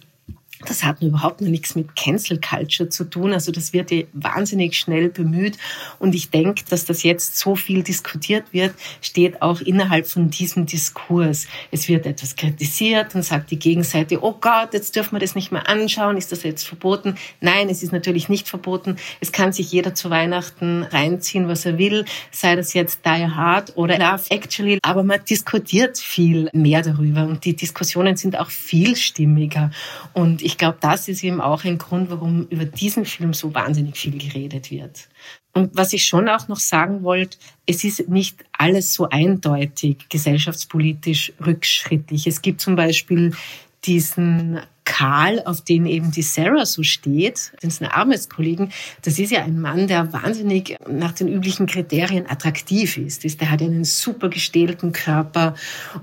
Das 0.67 0.85
hat 0.85 1.03
überhaupt 1.03 1.41
noch 1.41 1.49
nichts 1.49 1.75
mit 1.75 1.95
Cancel 1.97 2.41
Culture 2.41 2.89
zu 2.89 3.05
tun. 3.05 3.33
Also 3.33 3.53
das 3.53 3.73
wird 3.73 3.91
ja 3.91 4.03
wahnsinnig 4.13 4.77
schnell 4.77 5.09
bemüht. 5.09 5.59
Und 5.99 6.15
ich 6.15 6.31
denke, 6.31 6.65
dass 6.69 6.85
das 6.85 7.03
jetzt 7.03 7.39
so 7.39 7.57
viel 7.57 7.83
diskutiert 7.83 8.53
wird, 8.53 8.75
steht 9.01 9.43
auch 9.43 9.61
innerhalb 9.61 10.07
von 10.07 10.31
diesem 10.31 10.67
Diskurs. 10.67 11.47
Es 11.71 11.89
wird 11.89 12.07
etwas 12.07 12.37
kritisiert 12.37 13.15
und 13.15 13.23
sagt 13.23 13.51
die 13.51 13.59
Gegenseite, 13.59 14.23
oh 14.23 14.35
Gott, 14.41 14.73
jetzt 14.73 14.97
dürfen 14.97 15.13
wir 15.13 15.21
das 15.21 15.35
nicht 15.35 15.53
mehr 15.53 15.69
anschauen. 15.69 16.17
Ist 16.17 16.33
das 16.33 16.43
jetzt 16.43 16.67
verboten? 16.67 17.17
Nein, 17.41 17.69
es 17.69 17.83
ist 17.83 17.93
natürlich 17.93 18.29
nicht 18.29 18.49
verboten. 18.49 18.97
Es 19.21 19.33
kann 19.33 19.53
sich 19.53 19.71
jeder 19.73 19.95
zu 19.95 20.11
Weihnachten 20.11 20.83
reinziehen, 20.85 21.49
was 21.49 21.67
er 21.67 21.79
will. 21.79 22.05
Sei 22.31 22.57
das 22.57 22.75
jetzt 22.75 23.01
Die 23.05 23.27
Hard 23.27 23.77
oder 23.77 23.99
Love 23.99 24.31
Actually. 24.31 24.79
Aber 24.83 25.03
man 25.03 25.21
diskutiert 25.29 25.99
viel 25.99 26.49
mehr 26.53 26.83
darüber. 26.83 27.27
Und 27.27 27.45
die 27.45 27.55
Diskussionen 27.55 28.17
sind 28.17 28.39
auch 28.39 28.51
vielstimmiger. 28.51 29.71
Und 30.13 30.43
ich 30.43 30.54
glaube, 30.59 30.79
das 30.81 31.09
ist 31.09 31.23
eben 31.25 31.41
auch 31.41 31.65
ein 31.65 31.79
Grund, 31.79 32.11
warum 32.11 32.47
über 32.49 32.65
diesen 32.65 33.05
Film 33.05 33.35
so 33.35 33.55
wahnsinnig 33.55 33.97
viel 33.97 34.19
geredet 34.19 34.71
wird. 34.71 35.09
Und 35.53 35.71
was 35.75 35.93
ich 35.93 36.05
schon 36.05 36.29
auch 36.29 36.49
noch 36.49 36.59
sagen 36.59 37.03
wollte, 37.03 37.39
es 37.67 37.85
ist 37.85 38.09
nicht 38.09 38.45
alles 38.53 38.93
so 38.93 39.09
eindeutig 39.09 40.09
gesellschaftspolitisch 40.09 41.33
rückschrittlich. 41.45 42.27
Es 42.27 42.43
gibt 42.43 42.61
zum 42.61 42.75
Beispiel 42.75 43.35
diesen 43.85 44.61
Karl, 44.95 45.43
auf 45.45 45.61
den 45.61 45.87
eben 45.87 46.13
die 46.13 46.23
Sarah 46.23 46.67
so 46.67 46.85
steht, 46.85 47.51
den 47.61 47.89
Arbeitskollegen, 47.89 48.71
das 49.03 49.19
ist 49.19 49.33
ja 49.33 49.43
ein 49.43 49.61
Mann, 49.61 49.89
der 49.89 50.13
wahnsinnig 50.13 50.77
nach 50.89 51.11
den 51.11 51.27
üblichen 51.27 51.67
Kriterien 51.67 52.31
attraktiv 52.31 52.97
ist. 52.97 53.25
Der 53.41 53.51
hat 53.51 53.61
einen 53.61 53.83
super 53.83 54.29
gestählten 54.29 54.93
Körper 54.93 55.55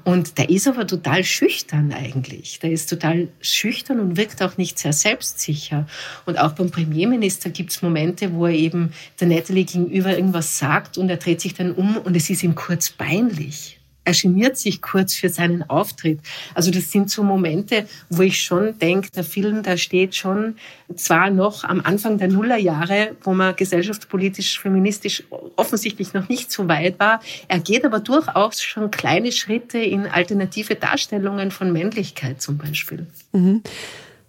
und 0.04 0.38
der 0.38 0.50
ist 0.50 0.68
aber 0.68 0.86
total 0.86 1.24
schüchtern 1.24 1.94
eigentlich. 1.94 2.60
Der 2.60 2.72
ist 2.72 2.90
total 2.90 3.30
schüchtern 3.40 4.02
und 4.02 4.18
wirkt 4.18 4.42
auch 4.42 4.58
nicht 4.58 4.78
sehr 4.78 4.92
selbstsicher. 4.92 5.88
Und 6.26 6.38
auch 6.38 6.52
beim 6.52 6.70
Premierminister 6.70 7.50
gibt 7.50 7.72
es 7.72 7.82
Momente, 7.82 8.34
wo 8.34 8.48
er 8.48 8.54
eben 8.54 8.92
der 9.22 9.30
Natalie 9.30 9.64
gegenüber 9.64 10.18
irgendwas 10.18 10.58
sagt 10.58 10.98
und 10.98 11.08
er 11.08 11.16
dreht 11.16 11.40
sich 11.40 11.54
dann 11.54 11.72
um 11.72 11.96
und 11.96 12.18
es 12.18 12.30
ist 12.30 12.44
ihm 12.44 12.56
kurz 12.56 12.90
peinlich 12.90 13.78
er 14.04 14.14
geniert 14.14 14.58
sich 14.58 14.82
kurz 14.82 15.14
für 15.14 15.30
seinen 15.30 15.70
Auftritt. 15.70 16.20
Also 16.56 16.72
das 16.72 16.92
sind 16.92 17.10
so 17.12 17.24
Momente, 17.24 17.88
wo 18.10 18.24
ich 18.24 18.42
schon 18.42 18.78
denke, 18.80 19.12
der 19.12 19.24
Film, 19.24 19.62
da 19.64 19.78
steht 19.78 20.16
schon 20.16 20.56
zwar 20.96 21.30
noch 21.30 21.64
am 21.64 21.82
Anfang 21.82 22.18
der 22.18 22.28
Nullerjahre, 22.28 23.16
wo 23.24 23.34
man 23.34 23.56
gesellschaftspolitisch, 23.56 24.60
feministisch 24.60 25.24
offensichtlich 25.56 26.14
noch 26.14 26.30
nicht 26.30 26.52
so 26.52 26.68
weit 26.68 27.00
war. 27.00 27.22
Er 27.48 27.60
geht 27.60 27.86
aber 27.86 28.00
durchaus 28.00 28.62
schon 28.62 28.90
kleine 28.92 29.32
Schritte 29.32 29.78
in 29.78 30.08
alternative 30.08 30.76
Darstellungen 30.76 31.52
von 31.52 31.72
Männlichkeit 31.72 32.42
zum 32.42 32.58
Beispiel. 32.58 33.06
Mhm. 33.34 33.62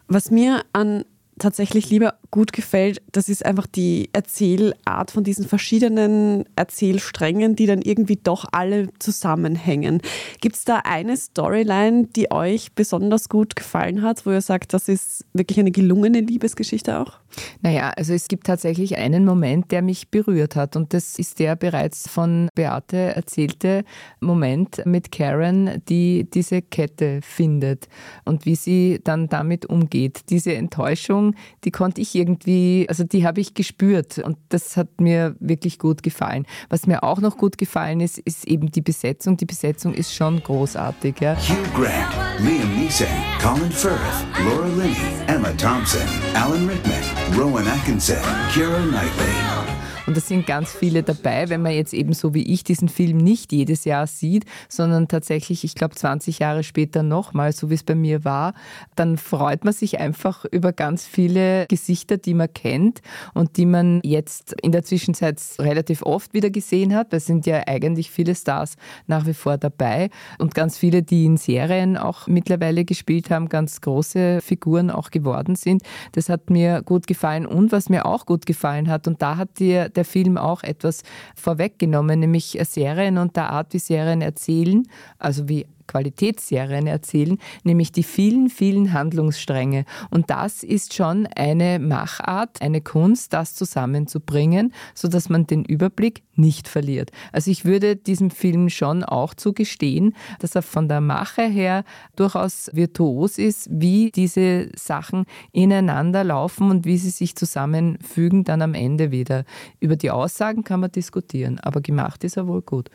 Was 0.09 0.31
mir 0.31 0.63
an 0.73 1.05
tatsächlich 1.43 1.91
lieber 1.91 2.15
gut 2.31 2.53
gefällt, 2.53 3.03
das 3.13 3.29
ist 3.29 3.45
einfach 3.45 3.67
die 3.67 4.09
Erzählart 4.13 5.11
von 5.11 5.25
diesen 5.25 5.47
verschiedenen 5.47 6.45
Erzählsträngen, 6.57 7.57
die 7.57 7.67
dann 7.67 7.83
irgendwie 7.83 8.17
doch 8.17 8.47
alle 8.53 8.89
zusammenhängen. 8.99 10.01
Gibt 10.41 10.57
es 10.57 10.65
da 10.65 10.81
eine 10.85 11.17
Storyline, 11.17 12.09
die 12.17 12.31
euch 12.31 12.73
besonders 12.73 13.29
gut 13.29 13.57
gefallen 13.57 14.03
hat, 14.03 14.25
wo 14.25 14.31
ihr 14.31 14.41
sagt, 14.41 14.73
das 14.73 14.89
ist 14.89 15.25
wirklich 15.35 15.59
eine 15.59 15.73
gelungene 15.73 16.21
Liebesgeschichte 16.21 16.99
auch? 16.99 17.19
Naja, 17.63 17.93
also 17.97 18.13
es 18.13 18.29
gibt 18.29 18.47
tatsächlich 18.47 18.97
einen 18.97 19.25
Moment, 19.25 19.71
der 19.71 19.83
mich 19.83 20.11
berührt 20.11 20.57
hat 20.57 20.77
und 20.77 20.93
das 20.93 21.19
ist 21.19 21.39
der 21.39 21.57
bereits 21.57 22.09
von 22.09 22.49
Beate 22.55 22.97
erzählte 22.97 23.85
Moment 24.21 24.83
mit 24.85 25.13
Karen, 25.13 25.83
die 25.89 26.29
diese 26.33 26.63
Kette 26.63 27.21
findet 27.23 27.89
und 28.25 28.45
wie 28.45 28.55
sie 28.55 29.01
dann 29.03 29.29
damit 29.29 29.67
umgeht. 29.67 30.31
Diese 30.31 30.55
Enttäuschung, 30.55 31.32
Die 31.65 31.71
konnte 31.71 32.01
ich 32.01 32.15
irgendwie, 32.15 32.87
also 32.89 33.05
die 33.05 33.27
habe 33.27 33.41
ich 33.41 33.55
gespürt 33.55 34.19
und 34.19 34.39
das 34.49 34.77
hat 34.77 35.01
mir 35.01 35.37
wirklich 35.41 35.79
gut 35.79 36.03
gefallen. 36.03 36.47
Was 36.69 36.87
mir 36.87 37.03
auch 37.03 37.21
noch 37.21 37.37
gut 37.37 37.59
gefallen 37.59 38.01
ist, 38.01 38.19
ist 38.19 38.47
eben 38.47 38.71
die 38.71 38.81
Besetzung. 38.81 39.37
Die 39.37 39.47
Besetzung 39.47 39.95
ist 39.95 40.15
schon 40.15 40.43
großartig. 40.43 41.21
Ja. 41.21 41.37
Hugh 41.37 41.57
Grant, 41.75 42.15
Liam 42.41 42.79
Neeson, 42.79 43.07
Colin 43.41 43.71
Firth, 43.71 43.99
Laura 44.45 44.67
Linney, 44.69 44.97
Emma 45.27 45.51
Thompson, 45.53 46.03
Alan 46.35 46.69
Rickman, 46.69 47.39
Rowan 47.39 47.67
Atkinson, 47.67 48.17
Keira 48.53 48.81
Knightley. 48.83 49.72
Und 50.07 50.17
da 50.17 50.21
sind 50.21 50.47
ganz 50.47 50.73
viele 50.73 51.05
dabei, 51.05 51.49
wenn 51.49 51.63
man 51.63 51.73
jetzt 51.73 51.95
eben 51.95 52.13
so 52.13 52.35
wie 52.35 52.43
ich 52.43 52.65
diesen 52.65 52.89
Film 52.89 53.19
nicht 53.19 53.53
jedes 53.53 53.85
Jahr 53.85 54.09
sieht, 54.09 54.45
sondern 54.69 55.07
tatsächlich, 55.07 55.63
ich 55.63 55.77
glaube, 55.77 55.95
20 55.95 56.41
Jahre 56.41 56.65
später 56.65 57.05
nochmal, 57.05 57.53
so 57.53 57.71
wie 57.71 57.75
es 57.75 57.85
bei 57.85 57.95
mir 57.95 58.25
war, 58.25 58.55
dann 58.97 59.17
freut 59.17 59.65
man 59.65 59.73
sich 59.73 60.01
einfach 60.01 60.45
über 60.47 60.73
ganz 60.73 61.07
viele 61.07 61.67
Gesichter, 61.69 62.17
die 62.17 62.35
man 62.35 62.53
kennt 62.53 63.01
und 63.33 63.57
die 63.57 63.67
man 63.67 64.01
jetzt 64.03 64.57
in 64.61 64.73
der 64.73 64.83
Zwischenzeit 64.83 65.41
relativ 65.61 66.03
oft 66.03 66.35
wieder 66.35 66.51
gesehen 66.51 66.95
hat. 66.97 67.13
Da 67.13 67.21
sind 67.21 67.47
ja 67.47 67.63
eigentlich 67.69 68.11
viele 68.11 68.35
Stars 68.35 68.75
nach 69.07 69.27
wie 69.27 69.35
vor 69.35 69.57
dabei 69.57 70.11
und 70.39 70.55
ganz 70.55 70.79
viele, 70.79 71.05
die 71.05 71.27
in 71.27 71.37
Serien 71.37 71.97
auch 71.97 72.27
mittlerweile 72.27 72.85
gespielt 72.85 73.31
haben, 73.31 73.49
ganz 73.49 73.81
große 73.81 74.41
Figuren 74.41 74.91
auch 74.91 75.11
geworden 75.13 75.55
sind. 75.55 75.83
Das 76.11 76.29
hat 76.29 76.51
mir 76.51 76.83
gut 76.83 77.07
gefallen 77.07 77.47
und 77.47 77.71
was 77.71 77.89
mir 77.89 78.05
auch 78.05 78.27
gut 78.27 78.47
gefallen 78.47 78.89
hat 78.89 79.07
und 79.07 79.23
da 79.23 79.37
hat 79.37 79.61
dir 79.61 79.92
der 79.97 80.05
Film 80.05 80.37
auch 80.37 80.63
etwas 80.63 81.03
vorweggenommen, 81.35 82.21
nämlich 82.21 82.59
Serien 82.65 83.19
und 83.19 83.37
der 83.37 83.51
Art, 83.51 83.73
wie 83.75 83.79
Serien 83.79 84.21
erzählen, 84.21 84.83
also 85.19 85.49
wie 85.49 85.67
Qualitätsserien 85.87 86.87
erzählen, 86.87 87.39
nämlich 87.65 87.93
die 87.93 88.03
vielen, 88.03 88.49
vielen 88.49 88.93
Handlungsstränge. 88.93 89.85
Und 90.11 90.31
das 90.31 90.63
ist 90.63 90.95
schon 90.95 91.27
eine 91.27 91.79
Machart, 91.79 92.61
eine 92.63 92.81
Kunst, 92.81 93.33
das 93.33 93.55
zusammenzubringen, 93.55 94.73
sodass 94.95 95.29
man 95.29 95.47
den 95.47 95.65
Überblick 95.65 96.23
nicht 96.35 96.69
verliert. 96.69 97.11
Also 97.33 97.51
ich 97.51 97.65
würde 97.65 97.97
diesem 97.97 98.31
Film 98.31 98.71
schon 98.71 99.05
auch 99.05 99.35
zugestehen, 99.35 100.15
dass 100.39 100.55
er 100.55 100.63
von 100.63 100.89
der 100.89 101.01
Mache 101.01 101.43
her 101.43 101.85
durchaus 102.17 102.71
virtuos 102.73 103.39
ist, 103.39 103.69
wie 103.71 104.11
diese 104.11 104.71
Sachen 104.77 105.25
ineinander 105.53 106.25
laufen 106.25 106.71
und 106.71 106.87
wie 106.87 106.99
sie 106.99 107.11
sich 107.11 107.37
zusammenfügen 107.37 108.45
dann 108.45 108.63
am 108.63 108.75
Ende 108.75 109.11
wieder. 109.11 109.45
Über 109.81 109.97
die 109.97 110.11
Aussagen 110.11 110.65
kann 110.65 110.81
man 110.81 110.93
diskutieren, 110.93 111.59
aber 111.61 111.81
gemacht 111.81 112.25
ist 112.25 112.37
er 112.37 112.47
wohl 112.47 112.63
gut. 112.63 112.89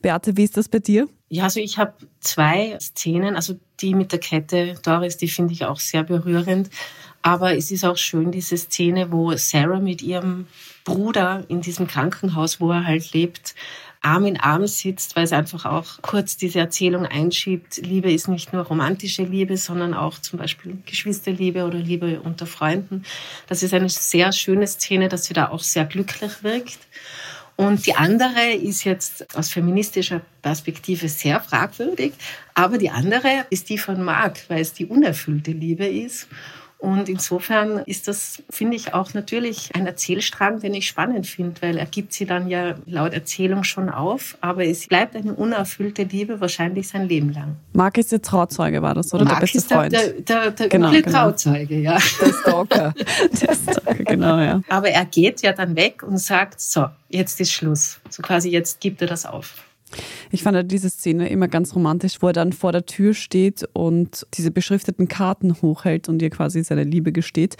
Beate, 0.00 0.36
wie 0.36 0.44
ist 0.44 0.56
das 0.56 0.68
bei 0.68 0.78
dir? 0.78 1.08
Ja, 1.28 1.44
also 1.44 1.60
ich 1.60 1.78
habe 1.78 1.94
zwei 2.20 2.78
Szenen, 2.80 3.36
also 3.36 3.54
die 3.80 3.94
mit 3.94 4.12
der 4.12 4.18
Kette, 4.18 4.74
Doris, 4.82 5.16
die 5.16 5.28
finde 5.28 5.52
ich 5.52 5.64
auch 5.64 5.80
sehr 5.80 6.02
berührend. 6.02 6.70
Aber 7.20 7.56
es 7.56 7.70
ist 7.70 7.84
auch 7.84 7.96
schön, 7.96 8.30
diese 8.30 8.56
Szene, 8.56 9.10
wo 9.12 9.36
Sarah 9.36 9.80
mit 9.80 10.02
ihrem 10.02 10.46
Bruder 10.84 11.44
in 11.48 11.60
diesem 11.60 11.86
Krankenhaus, 11.86 12.60
wo 12.60 12.70
er 12.70 12.86
halt 12.86 13.12
lebt, 13.12 13.54
Arm 14.00 14.26
in 14.26 14.38
Arm 14.38 14.66
sitzt, 14.66 15.16
weil 15.16 15.24
es 15.24 15.32
einfach 15.32 15.64
auch 15.64 16.00
kurz 16.02 16.36
diese 16.36 16.60
Erzählung 16.60 17.04
einschiebt. 17.04 17.78
Liebe 17.78 18.12
ist 18.12 18.28
nicht 18.28 18.52
nur 18.52 18.62
romantische 18.62 19.24
Liebe, 19.24 19.56
sondern 19.56 19.92
auch 19.92 20.18
zum 20.20 20.38
Beispiel 20.38 20.78
Geschwisterliebe 20.86 21.64
oder 21.64 21.78
Liebe 21.78 22.20
unter 22.20 22.46
Freunden. 22.46 23.04
Das 23.48 23.62
ist 23.62 23.74
eine 23.74 23.88
sehr 23.88 24.32
schöne 24.32 24.66
Szene, 24.66 25.08
dass 25.08 25.24
sie 25.24 25.34
da 25.34 25.48
auch 25.48 25.62
sehr 25.62 25.84
glücklich 25.84 26.42
wirkt. 26.42 26.78
Und 27.60 27.86
die 27.86 27.96
andere 27.96 28.52
ist 28.52 28.84
jetzt 28.84 29.36
aus 29.36 29.50
feministischer 29.50 30.20
Perspektive 30.42 31.08
sehr 31.08 31.40
fragwürdig, 31.40 32.12
aber 32.54 32.78
die 32.78 32.90
andere 32.90 33.46
ist 33.50 33.68
die 33.68 33.78
von 33.78 34.00
Marc, 34.00 34.48
weil 34.48 34.60
es 34.60 34.74
die 34.74 34.86
unerfüllte 34.86 35.50
Liebe 35.50 35.84
ist. 35.84 36.28
Und 36.78 37.08
insofern 37.08 37.78
ist 37.86 38.06
das, 38.06 38.40
finde 38.50 38.76
ich, 38.76 38.94
auch 38.94 39.12
natürlich 39.12 39.70
ein 39.74 39.86
Erzählstrang, 39.86 40.60
den 40.60 40.74
ich 40.74 40.86
spannend 40.86 41.26
finde, 41.26 41.60
weil 41.60 41.76
er 41.76 41.86
gibt 41.86 42.12
sie 42.12 42.24
dann 42.24 42.48
ja 42.48 42.76
laut 42.86 43.12
Erzählung 43.12 43.64
schon 43.64 43.88
auf, 43.88 44.38
aber 44.40 44.64
es 44.64 44.86
bleibt 44.86 45.16
eine 45.16 45.34
unerfüllte 45.34 46.04
Liebe 46.04 46.40
wahrscheinlich 46.40 46.86
sein 46.86 47.08
Leben 47.08 47.32
lang. 47.32 47.56
Marc 47.72 47.98
ist 47.98 48.12
der 48.12 48.22
Trauzeuge, 48.22 48.80
war 48.80 48.94
das, 48.94 49.12
oder 49.12 49.24
Marc 49.24 49.36
der 49.36 49.40
beste 49.40 49.58
ist 49.58 49.70
der, 49.70 49.76
Freund? 49.76 49.92
Der, 49.92 50.12
der, 50.12 50.50
der 50.52 50.68
Genau, 50.68 50.90
genau. 50.92 51.10
Trauzeuge, 51.10 51.80
ja. 51.80 51.98
Der 52.20 52.32
Stalker. 52.32 52.94
der 53.42 53.54
Stalker, 53.54 54.04
genau, 54.04 54.38
ja. 54.38 54.60
Aber 54.68 54.88
er 54.88 55.04
geht 55.04 55.42
ja 55.42 55.52
dann 55.52 55.74
weg 55.74 56.04
und 56.04 56.18
sagt, 56.18 56.60
so, 56.60 56.86
jetzt 57.08 57.40
ist 57.40 57.52
Schluss. 57.52 57.98
So 58.08 58.22
quasi, 58.22 58.50
jetzt 58.50 58.80
gibt 58.80 59.02
er 59.02 59.08
das 59.08 59.26
auf. 59.26 59.56
Ich 60.30 60.42
fand 60.42 60.70
diese 60.70 60.90
Szene 60.90 61.28
immer 61.28 61.48
ganz 61.48 61.74
romantisch, 61.74 62.20
wo 62.20 62.28
er 62.28 62.32
dann 62.32 62.52
vor 62.52 62.72
der 62.72 62.86
Tür 62.86 63.14
steht 63.14 63.68
und 63.72 64.26
diese 64.34 64.50
beschrifteten 64.50 65.08
Karten 65.08 65.60
hochhält 65.62 66.08
und 66.08 66.22
ihr 66.22 66.30
quasi 66.30 66.62
seine 66.62 66.84
Liebe 66.84 67.12
gesteht. 67.12 67.56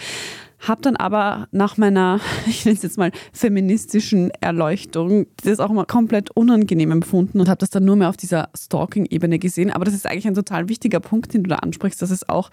Hab 0.59 0.83
dann 0.83 0.97
aber 0.97 1.49
nach 1.53 1.77
meiner, 1.77 2.21
ich 2.47 2.64
nenne 2.64 2.77
es 2.77 2.83
jetzt 2.83 2.99
mal, 2.99 3.12
feministischen 3.33 4.31
Erleuchtung, 4.40 5.27
das 5.44 5.61
auch 5.61 5.71
mal 5.71 5.85
komplett 5.85 6.31
unangenehm 6.31 6.90
empfunden 6.90 7.40
und 7.40 7.49
habe 7.49 7.59
das 7.59 7.71
dann 7.71 7.85
nur 7.85 7.97
mehr 7.97 8.09
auf 8.09 8.16
dieser 8.16 8.49
Stalking-Ebene 8.57 9.38
gesehen. 9.38 9.71
Aber 9.71 9.85
das 9.85 9.94
ist 9.94 10.07
eigentlich 10.07 10.27
ein 10.27 10.35
total 10.35 10.68
wichtiger 10.68 11.01
Punkt, 11.01 11.35
den 11.35 11.44
du 11.44 11.49
da 11.49 11.57
ansprichst, 11.57 12.03
dass 12.03 12.11
es 12.11 12.29
auch 12.29 12.51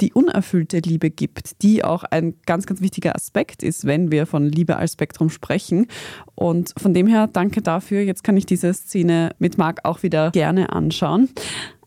die 0.00 0.12
unerfüllte 0.12 0.78
Liebe 0.78 1.10
gibt, 1.10 1.62
die 1.62 1.84
auch 1.84 2.04
ein 2.04 2.34
ganz, 2.46 2.66
ganz 2.66 2.80
wichtiger 2.80 3.16
Aspekt 3.16 3.62
ist, 3.62 3.84
wenn 3.84 4.12
wir 4.12 4.26
von 4.26 4.44
Liebe 4.44 4.76
als 4.76 4.92
Spektrum 4.92 5.28
sprechen. 5.30 5.86
Und 6.34 6.72
von 6.76 6.94
dem 6.94 7.06
her, 7.06 7.26
danke 7.26 7.62
dafür. 7.62 8.00
Jetzt 8.02 8.22
kann 8.22 8.36
ich 8.36 8.46
diese 8.46 8.72
Szene 8.72 9.30
mit 9.38 9.58
Marc 9.58 9.80
auch 9.84 10.02
wieder 10.02 10.30
gerne 10.30 10.72
anschauen. 10.72 11.30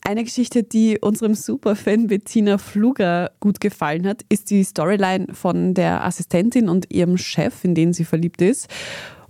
Eine 0.03 0.23
Geschichte, 0.23 0.63
die 0.63 0.97
unserem 0.99 1.35
Superfan 1.35 2.07
Bettina 2.07 2.57
Fluger 2.57 3.31
gut 3.39 3.59
gefallen 3.59 4.07
hat, 4.07 4.23
ist 4.29 4.49
die 4.49 4.63
Storyline 4.63 5.27
von 5.33 5.75
der 5.75 6.03
Assistentin 6.03 6.69
und 6.69 6.91
ihrem 6.91 7.17
Chef, 7.17 7.63
in 7.63 7.75
den 7.75 7.93
sie 7.93 8.03
verliebt 8.03 8.41
ist. 8.41 8.67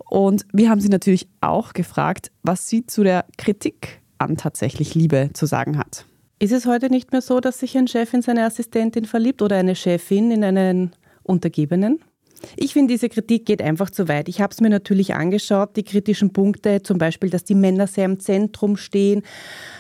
Und 0.10 0.46
wir 0.54 0.70
haben 0.70 0.80
sie 0.80 0.90
natürlich 0.90 1.28
auch 1.42 1.74
gefragt, 1.74 2.32
was 2.42 2.70
sie 2.70 2.86
zu 2.86 3.04
der 3.04 3.26
Kritik 3.38 4.02
an 4.18 4.38
tatsächlich 4.38 4.96
Liebe 4.96 5.32
zu 5.34 5.46
sagen 5.46 5.78
hat. 5.78 6.06
Ist 6.40 6.54
es 6.54 6.66
heute 6.66 6.90
nicht 6.90 7.12
mehr 7.12 7.22
so, 7.22 7.42
dass 7.42 7.60
sich 7.60 7.78
ein 7.78 7.88
Chef 7.88 8.14
in 8.14 8.22
seine 8.22 8.46
Assistentin 8.46 9.06
verliebt 9.06 9.42
oder 9.42 9.58
eine 9.58 9.76
Chefin 9.76 10.32
in 10.32 10.44
einen 10.44 10.94
Untergebenen? 11.24 12.00
Ich 12.56 12.74
finde, 12.74 12.94
diese 12.94 13.10
Kritik 13.10 13.46
geht 13.46 13.62
einfach 13.62 13.90
zu 13.90 14.08
weit. 14.08 14.30
Ich 14.30 14.42
habe 14.42 14.52
es 14.52 14.62
mir 14.62 14.70
natürlich 14.70 15.14
angeschaut, 15.14 15.76
die 15.76 15.84
kritischen 15.84 16.34
Punkte, 16.34 16.82
zum 16.82 16.98
Beispiel, 16.98 17.30
dass 17.30 17.44
die 17.44 17.56
Männer 17.56 17.88
sehr 17.88 18.06
im 18.06 18.20
Zentrum 18.20 18.78
stehen. 18.78 19.24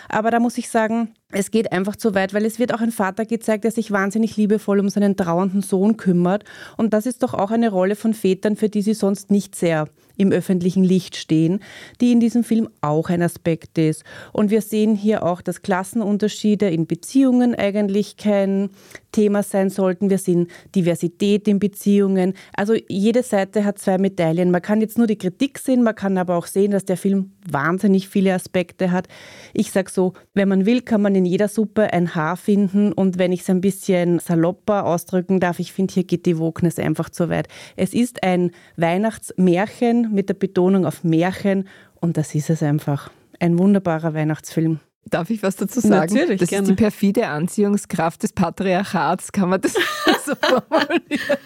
Aber 0.09 0.31
da 0.31 0.39
muss 0.39 0.57
ich 0.57 0.69
sagen, 0.69 1.13
es 1.31 1.51
geht 1.51 1.71
einfach 1.71 1.95
zu 1.95 2.13
weit, 2.13 2.33
weil 2.33 2.45
es 2.45 2.59
wird 2.59 2.73
auch 2.73 2.81
ein 2.81 2.91
Vater 2.91 3.25
gezeigt, 3.25 3.63
der 3.63 3.71
sich 3.71 3.91
wahnsinnig 3.91 4.35
liebevoll 4.35 4.79
um 4.79 4.89
seinen 4.89 5.15
trauernden 5.15 5.61
Sohn 5.61 5.97
kümmert. 5.97 6.43
Und 6.77 6.93
das 6.93 7.05
ist 7.05 7.23
doch 7.23 7.33
auch 7.33 7.51
eine 7.51 7.71
Rolle 7.71 7.95
von 7.95 8.13
Vätern, 8.13 8.55
für 8.55 8.69
die 8.69 8.81
sie 8.81 8.93
sonst 8.93 9.31
nicht 9.31 9.55
sehr 9.55 9.87
im 10.21 10.31
öffentlichen 10.31 10.83
Licht 10.83 11.15
stehen, 11.15 11.59
die 11.99 12.11
in 12.11 12.19
diesem 12.19 12.43
Film 12.43 12.69
auch 12.81 13.09
ein 13.09 13.21
Aspekt 13.21 13.77
ist. 13.77 14.03
Und 14.31 14.51
wir 14.51 14.61
sehen 14.61 14.95
hier 14.95 15.23
auch, 15.23 15.41
dass 15.41 15.61
Klassenunterschiede 15.61 16.69
in 16.69 16.87
Beziehungen 16.87 17.55
eigentlich 17.55 18.17
kein 18.17 18.69
Thema 19.11 19.43
sein 19.43 19.69
sollten. 19.69 20.09
Wir 20.09 20.17
sehen 20.17 20.47
Diversität 20.75 21.47
in 21.47 21.59
Beziehungen. 21.59 22.33
Also 22.53 22.75
jede 22.87 23.23
Seite 23.23 23.65
hat 23.65 23.79
zwei 23.79 23.97
Medaillen. 23.97 24.51
Man 24.51 24.61
kann 24.61 24.81
jetzt 24.81 24.97
nur 24.97 25.07
die 25.07 25.17
Kritik 25.17 25.59
sehen, 25.59 25.83
man 25.83 25.95
kann 25.95 26.17
aber 26.17 26.37
auch 26.37 26.45
sehen, 26.45 26.71
dass 26.71 26.85
der 26.85 26.97
Film 26.97 27.31
wahnsinnig 27.49 28.07
viele 28.07 28.33
Aspekte 28.33 28.91
hat. 28.91 29.07
Ich 29.53 29.71
sage 29.71 29.91
so, 29.91 30.13
wenn 30.33 30.47
man 30.47 30.65
will, 30.65 30.81
kann 30.81 31.01
man 31.01 31.15
in 31.15 31.25
jeder 31.25 31.47
Suppe 31.47 31.91
ein 31.91 32.15
Haar 32.15 32.37
finden. 32.37 32.93
Und 32.93 33.17
wenn 33.17 33.31
ich 33.31 33.41
es 33.41 33.49
ein 33.49 33.61
bisschen 33.61 34.19
salopper 34.19 34.85
ausdrücken 34.85 35.39
darf, 35.39 35.59
ich 35.59 35.73
finde, 35.73 35.93
hier 35.93 36.03
geht 36.03 36.25
die 36.25 36.37
Wokeness 36.37 36.79
einfach 36.79 37.09
zu 37.09 37.29
weit. 37.29 37.47
Es 37.75 37.93
ist 37.93 38.23
ein 38.23 38.51
Weihnachtsmärchen 38.77 40.10
mit 40.11 40.29
der 40.29 40.35
Betonung 40.35 40.85
auf 40.85 41.03
Märchen 41.03 41.67
und 41.99 42.17
das 42.17 42.35
ist 42.35 42.49
es 42.49 42.63
einfach. 42.63 43.09
Ein 43.39 43.57
wunderbarer 43.57 44.13
Weihnachtsfilm. 44.13 44.79
Darf 45.09 45.31
ich 45.31 45.41
was 45.41 45.55
dazu 45.55 45.79
sagen? 45.79 46.13
Natürlich, 46.13 46.39
das 46.39 46.49
gerne. 46.49 46.63
ist 46.63 46.69
die 46.69 46.75
perfide 46.75 47.27
Anziehungskraft 47.27 48.21
des 48.21 48.33
Patriarchats, 48.33 49.31
kann 49.31 49.49
man 49.49 49.59
das 49.59 49.73
so 50.25 50.35
formulieren? 50.35 51.37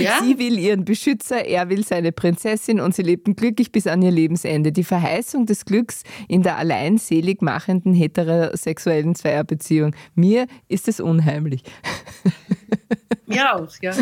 Ja. 0.00 0.20
Sie 0.22 0.38
will 0.38 0.58
ihren 0.58 0.84
Beschützer, 0.84 1.44
er 1.44 1.70
will 1.70 1.84
seine 1.84 2.12
Prinzessin 2.12 2.80
und 2.80 2.94
sie 2.94 3.02
lebten 3.02 3.34
glücklich 3.34 3.72
bis 3.72 3.86
an 3.86 4.02
ihr 4.02 4.10
Lebensende. 4.10 4.72
Die 4.72 4.84
Verheißung 4.84 5.46
des 5.46 5.64
Glücks 5.64 6.02
in 6.28 6.42
der 6.42 6.58
alleinselig 6.58 7.40
machenden 7.40 7.94
heterosexuellen 7.94 9.14
Zweierbeziehung. 9.14 9.96
Mir 10.14 10.46
ist 10.68 10.86
es 10.86 11.00
unheimlich. 11.00 11.62
Mir 13.26 13.54
auch, 13.54 13.68
ja. 13.82 13.92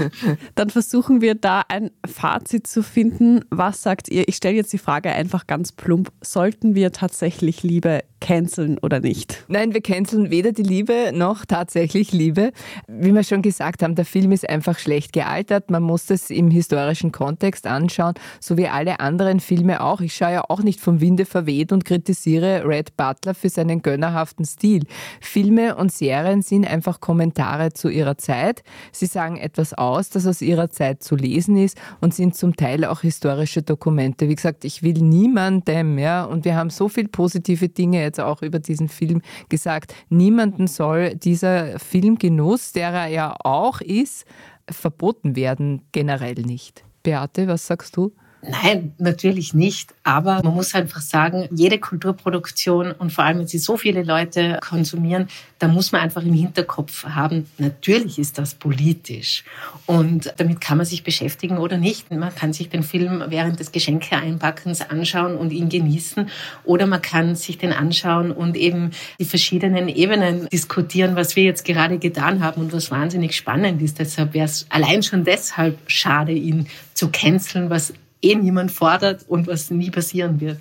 Dann 0.55 0.71
versuchen 0.71 1.21
wir 1.21 1.35
da 1.35 1.63
ein 1.69 1.91
Fazit 2.07 2.67
zu 2.67 2.83
finden. 2.83 3.45
Was 3.51 3.83
sagt 3.83 4.09
ihr? 4.09 4.29
Ich 4.29 4.37
stelle 4.37 4.55
jetzt 4.55 4.73
die 4.73 4.79
Frage 4.79 5.11
einfach 5.11 5.49
ganz 5.49 5.73
plump. 5.73 6.13
Sollten 6.21 6.77
wir 6.77 6.93
tatsächlich 6.93 7.65
Liebe 7.65 8.03
canceln 8.21 8.79
oder 8.79 9.01
nicht? 9.01 9.45
Nein, 9.49 9.75
wir 9.75 9.81
canceln 9.81 10.31
weder 10.31 10.53
die 10.53 10.63
Liebe 10.63 11.11
noch 11.13 11.45
tatsächlich 11.45 12.13
Liebe. 12.13 12.53
Wie 12.87 13.13
wir 13.13 13.25
schon 13.25 13.43
gesagt 13.43 13.83
haben, 13.83 13.97
der 13.97 14.05
Film 14.05 14.31
ist 14.31 14.49
einfach 14.49 14.79
schlecht 14.79 15.13
gealtert. 15.13 15.71
Man 15.71 15.83
muss 15.83 16.07
das 16.07 16.31
im 16.31 16.51
historischen 16.51 17.11
Kontext 17.11 17.67
anschauen, 17.67 18.15
so 18.41 18.57
wie 18.57 18.69
alle 18.69 19.01
anderen 19.01 19.41
Filme 19.41 19.81
auch. 19.81 20.01
Ich 20.01 20.15
schaue 20.15 20.33
ja 20.33 20.45
auch 20.49 20.63
nicht 20.63 20.81
vom 20.81 21.01
Winde 21.01 21.27
verweht 21.27 21.73
und 21.73 21.85
kritisiere 21.85 22.63
Red 22.65 22.97
Butler 22.97 23.35
für 23.35 23.49
seinen 23.49 23.83
gönnerhaften 23.83 24.45
Stil. 24.45 24.85
Filme 25.21 25.77
und 25.77 25.93
Serien 25.93 26.43
sind 26.43 26.67
einfach 26.67 27.01
Kommentare 27.01 27.73
zu 27.73 27.89
ihrer 27.89 28.19
Zeit. 28.19 28.56
Sie 28.93 29.07
sagen 29.07 29.37
etwas 29.37 29.75
aus, 29.75 30.11
das 30.11 30.27
aus 30.27 30.43
ihrer 30.43 30.71
Zeit 30.71 31.03
zu 31.03 31.17
lesen 31.17 31.57
ist 31.57 31.79
und 32.01 32.15
sind 32.15 32.37
zum 32.37 32.57
Teil 32.57 32.85
auch 32.85 33.01
historische 33.01 33.63
Dokumente. 33.63 34.29
Wie 34.29 34.35
gesagt, 34.35 34.65
ich 34.65 34.83
will 34.83 35.01
niemandem, 35.01 35.99
ja, 35.99 36.25
und 36.25 36.45
wir 36.45 36.57
haben 36.57 36.71
so 36.71 36.89
viel 36.89 37.09
positive 37.09 37.69
Dinge 37.69 38.03
jetzt 38.03 38.21
auch 38.21 38.43
über 38.43 38.59
diesen 38.59 38.89
Film 38.89 39.23
gesagt. 39.49 39.95
Niemanden 40.09 40.67
soll 40.67 41.15
dieser 41.17 41.79
Filmgenuss, 41.79 42.73
der 42.73 42.91
er 42.91 43.07
ja 43.09 43.37
auch 43.45 43.81
ist, 43.81 44.25
verboten 44.69 45.37
werden, 45.37 45.83
generell 45.93 46.35
nicht. 46.35 46.85
Beate, 47.03 47.47
was 47.47 47.67
sagst 47.67 47.97
du? 47.97 48.13
Nein, 48.49 48.93
natürlich 48.99 49.55
nicht. 49.55 49.95
Aber 50.05 50.43
man 50.43 50.55
muss 50.55 50.75
einfach 50.75 51.01
sagen, 51.01 51.49
jede 51.51 51.79
Kulturproduktion 51.79 52.93
und 52.93 53.13
vor 53.13 53.25
allem, 53.25 53.41
wenn 53.41 53.47
sie 53.47 53.59
so 53.59 53.77
viele 53.77 54.03
Leute 54.05 54.59
konsumieren, 54.61 55.29
da 55.59 55.69
muss 55.69 55.91
man 55.91 56.03
einfach 56.03 56.23
im 56.23 56.35
Hinterkopf 56.35 57.05
haben, 57.05 57.51
natürlich 57.59 58.19
ist 58.19 58.39
das 58.39 58.55
politisch. 58.55 59.43
Und 59.87 60.33
damit 60.37 60.61
kann 60.61 60.77
man 60.77 60.87
sich 60.87 61.03
beschäftigen 61.03 61.59
oder 61.59 61.77
nicht. 61.77 62.11
Man 62.11 62.35
kann 62.35 62.53
sich 62.53 62.69
den 62.69 62.83
Film 62.83 63.25
während 63.29 63.59
des 63.59 63.73
Geschenke-Einpackens 63.73 64.83
anschauen 64.83 65.37
und 65.37 65.53
ihn 65.53 65.69
genießen. 65.69 66.29
Oder 66.65 66.87
man 66.87 67.03
kann 67.03 67.35
sich 67.35 67.59
den 67.59 67.73
anschauen 67.73 68.31
und 68.31 68.57
eben 68.57 68.91
die 69.19 69.25
verschiedenen 69.25 69.89
Ebenen 69.89 70.49
diskutieren, 70.51 71.17
was 71.17 71.35
wir 71.35 71.45
jetzt 71.45 71.65
gerade 71.65 71.99
getan 71.99 72.45
haben 72.45 72.61
und 72.61 72.73
was 72.73 72.91
wahnsinnig 72.91 73.35
spannend 73.35 73.83
ist. 73.83 73.99
Deshalb 73.99 74.35
wäre 74.35 74.47
es 74.47 74.67
allein 74.69 75.03
schon 75.03 75.25
deshalb 75.25 75.79
schade, 75.87 76.33
ihn 76.33 76.67
zu 76.95 77.09
canceln, 77.09 77.71
was 77.71 77.93
eh 78.23 78.35
niemand 78.35 78.71
fordert 78.71 79.25
und 79.29 79.47
was 79.47 79.71
nie 79.71 79.91
passieren 79.91 80.41
wird. 80.41 80.59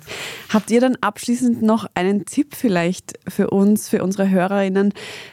Habt 0.50 0.70
ihr 0.70 0.80
dann 0.80 0.96
abschließend 1.00 1.62
noch 1.62 1.86
einen 1.94 2.24
Tipp 2.24 2.54
vielleicht 2.54 3.14
für 3.28 3.50
uns, 3.50 3.88
für 3.88 4.02
unsere 4.02 4.30
Hörerinnen, 4.30 4.92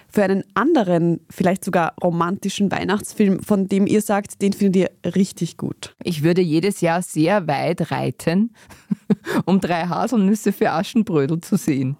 für 0.10 0.24
einen 0.24 0.44
anderen, 0.54 1.22
vielleicht 1.30 1.66
sogar 1.66 1.96
romantischen 2.02 2.72
Weihnachtsfilm, 2.72 3.42
von 3.42 3.68
dem 3.68 3.88
ihr 3.88 4.02
sagt, 4.02 4.42
den 4.42 4.54
findet 4.54 4.76
ihr 5.04 5.14
richtig 5.16 5.58
gut? 5.58 5.96
Ich 6.04 6.24
würde 6.24 6.42
jedes 6.42 6.82
Jahr 6.82 7.02
sehr 7.02 7.48
weit 7.48 7.92
reiten, 7.92 8.54
um 9.46 9.60
drei 9.60 9.88
Haselnüsse 9.88 10.54
für 10.54 10.72
Aschenbrödel 10.72 11.42
zu 11.42 11.58
sehen. 11.58 11.98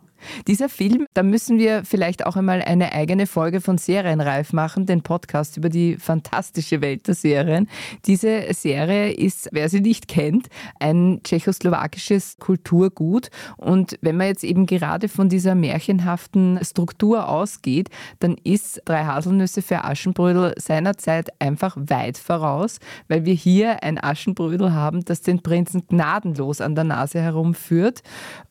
Dieser 0.48 0.70
Film, 0.70 1.06
da 1.14 1.24
müssen 1.24 1.58
wir 1.58 1.84
vielleicht 1.86 2.26
auch 2.26 2.36
einmal 2.36 2.62
eine 2.62 2.94
eigene 2.94 3.28
Folge 3.28 3.62
von 3.62 3.78
Serienreif 3.78 4.54
machen, 4.54 4.86
den 4.86 5.02
Podcast 5.02 5.58
über 5.58 5.70
die 5.70 5.98
fantastische 5.98 6.82
Welt 6.82 7.08
der 7.08 7.16
Serien. 7.16 7.70
Diese 8.06 8.54
Serie 8.54 9.12
ist, 9.12 9.50
wer 9.52 9.70
sie 9.70 9.82
nicht 9.82 10.08
kennt, 10.08 10.48
ein 10.80 11.22
tschechoslowakisches 11.24 12.38
Kulturgut. 12.40 13.30
Und 13.58 13.98
wenn 14.02 14.18
man 14.18 14.28
jetzt 14.28 14.44
eben 14.44 14.66
gerade 14.66 15.10
von 15.10 15.30
dieser 15.30 15.56
märchenhaften 15.56 16.60
Struktur 16.64 17.28
ausgeht, 17.28 17.90
dann 18.20 18.36
ist 18.44 18.82
Drei 18.86 19.06
Haselnüsse 19.06 19.62
für 19.62 19.84
Aschenbrödel 19.84 20.54
seinerzeit 20.58 21.30
einfach 21.40 21.78
weit 21.78 22.18
voraus, 22.18 22.80
weil 23.08 23.26
wir 23.26 23.34
hier 23.34 23.84
ein 23.84 24.02
Aschenbrödel 24.02 24.74
haben, 24.74 25.06
das 25.06 25.22
den 25.22 25.42
Prinzen 25.42 25.88
gnadenlos 25.88 26.62
an 26.62 26.76
der 26.76 26.84
Nase 26.84 27.22
herumführt. 27.22 28.02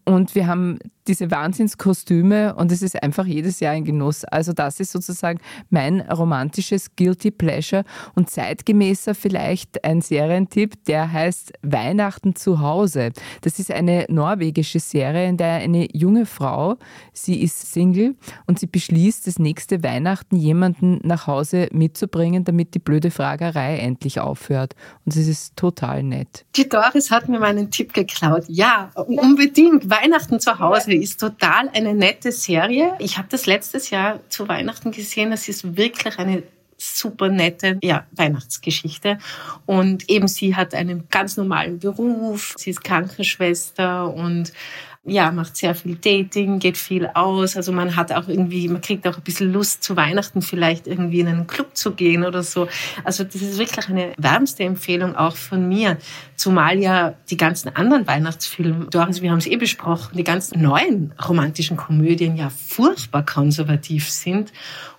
Und 0.04 0.34
wir 0.34 0.46
haben 0.46 0.78
diese 1.08 1.30
Wahnsinnskostüme 1.30 2.54
und 2.54 2.70
es 2.70 2.82
ist 2.82 3.02
einfach 3.02 3.26
jedes 3.26 3.60
Jahr 3.60 3.72
ein 3.72 3.84
Genuss. 3.84 4.24
Also 4.24 4.52
das 4.52 4.78
ist 4.78 4.92
sozusagen 4.92 5.40
mein 5.70 6.00
romantisches 6.00 6.94
Guilty 6.96 7.30
Pleasure 7.30 7.84
und 8.14 8.30
zeitgemäßer 8.30 9.14
vielleicht 9.14 9.84
ein 9.84 10.00
Serientipp, 10.00 10.84
der 10.84 11.12
heißt 11.12 11.52
Weihnachten 11.62 12.36
zu 12.36 12.60
Hause. 12.60 13.10
Das 13.40 13.58
ist 13.58 13.70
eine 13.70 14.06
norwegische 14.08 14.78
Serie, 14.78 15.28
in 15.28 15.36
der 15.36 15.54
eine 15.54 15.88
junge 15.92 16.26
Frau, 16.26 16.76
sie 17.12 17.42
ist 17.42 17.72
Single 17.72 18.14
und 18.46 18.58
sie 18.58 18.66
beschließt, 18.66 19.26
das 19.26 19.38
nächste 19.38 19.82
Weihnachten 19.82 20.36
jemanden 20.36 21.00
nach 21.02 21.26
Hause 21.26 21.68
mitzubringen, 21.72 22.44
damit 22.44 22.74
die 22.74 22.78
blöde 22.78 23.10
Fragerei 23.10 23.78
endlich 23.78 24.20
aufhört. 24.20 24.74
Und 25.04 25.16
es 25.16 25.26
ist 25.26 25.56
total 25.56 26.02
nett. 26.02 26.44
Die 26.56 26.68
Doris 26.68 27.10
hat 27.10 27.28
mir 27.28 27.40
meinen 27.40 27.70
Tipp 27.70 27.92
geklaut. 27.92 28.44
Ja, 28.46 28.90
unbedingt. 28.94 29.91
Weihnachten 29.92 30.40
zu 30.40 30.58
Hause 30.58 30.94
ist 30.94 31.20
total 31.20 31.68
eine 31.74 31.92
nette 31.92 32.32
Serie. 32.32 32.94
Ich 32.98 33.18
habe 33.18 33.28
das 33.30 33.44
letztes 33.44 33.90
Jahr 33.90 34.20
zu 34.30 34.48
Weihnachten 34.48 34.90
gesehen. 34.90 35.32
Es 35.32 35.50
ist 35.50 35.76
wirklich 35.76 36.18
eine 36.18 36.44
super 36.78 37.28
nette 37.28 37.78
ja, 37.82 38.06
Weihnachtsgeschichte. 38.12 39.18
Und 39.66 40.08
eben 40.08 40.28
sie 40.28 40.56
hat 40.56 40.74
einen 40.74 41.08
ganz 41.10 41.36
normalen 41.36 41.78
Beruf. 41.78 42.54
Sie 42.56 42.70
ist 42.70 42.82
Krankenschwester 42.82 44.12
und 44.14 44.54
ja, 45.04 45.32
macht 45.32 45.56
sehr 45.56 45.74
viel 45.74 45.96
Dating, 45.96 46.60
geht 46.60 46.76
viel 46.76 47.08
aus. 47.08 47.56
Also 47.56 47.72
man 47.72 47.96
hat 47.96 48.12
auch 48.12 48.28
irgendwie, 48.28 48.68
man 48.68 48.80
kriegt 48.80 49.04
auch 49.08 49.16
ein 49.16 49.22
bisschen 49.22 49.52
Lust 49.52 49.82
zu 49.82 49.96
Weihnachten 49.96 50.42
vielleicht 50.42 50.86
irgendwie 50.86 51.20
in 51.20 51.26
einen 51.26 51.48
Club 51.48 51.76
zu 51.76 51.92
gehen 51.92 52.24
oder 52.24 52.44
so. 52.44 52.68
Also 53.02 53.24
das 53.24 53.34
ist 53.34 53.58
wirklich 53.58 53.88
eine 53.88 54.12
wärmste 54.16 54.62
Empfehlung 54.62 55.16
auch 55.16 55.34
von 55.34 55.68
mir. 55.68 55.98
Zumal 56.36 56.78
ja 56.78 57.14
die 57.30 57.36
ganzen 57.36 57.74
anderen 57.74 58.06
Weihnachtsfilme, 58.06 58.86
Doris, 58.90 59.22
wir 59.22 59.32
haben 59.32 59.38
es 59.38 59.48
eh 59.48 59.56
besprochen, 59.56 60.16
die 60.16 60.22
ganzen 60.22 60.62
neuen 60.62 61.12
romantischen 61.20 61.76
Komödien 61.76 62.36
ja 62.36 62.50
furchtbar 62.50 63.26
konservativ 63.26 64.08
sind 64.08 64.52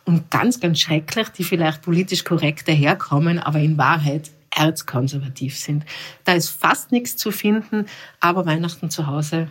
und 0.04 0.30
ganz, 0.30 0.60
ganz 0.60 0.82
schrecklich, 0.82 1.30
die 1.30 1.46
vielleicht 1.46 1.82
politisch 1.82 2.26
korrekt 2.26 2.68
daherkommen, 2.68 3.40
aber 3.40 3.60
in 3.60 3.78
Wahrheit 3.78 4.32
erzkonservativ 4.54 5.58
sind. 5.58 5.86
Da 6.26 6.34
ist 6.34 6.50
fast 6.50 6.92
nichts 6.92 7.16
zu 7.16 7.32
finden, 7.32 7.86
aber 8.20 8.46
Weihnachten 8.46 8.90
zu 8.90 9.08
Hause 9.08 9.48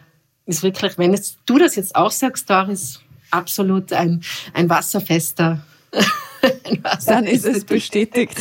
ist 0.47 0.63
wirklich, 0.63 0.99
wenn 0.99 1.13
jetzt, 1.13 1.39
du 1.47 1.59
das 1.59 1.77
jetzt 1.77 1.95
auch 1.95 2.11
sagst, 2.11 2.49
Doris, 2.51 3.01
absolut 3.31 3.93
ein, 3.93 4.23
ein 4.55 4.69
wasserfester. 4.69 5.65
Dann 7.07 7.25
ist 7.25 7.45
es 7.45 7.65
bestätigt. 7.65 8.37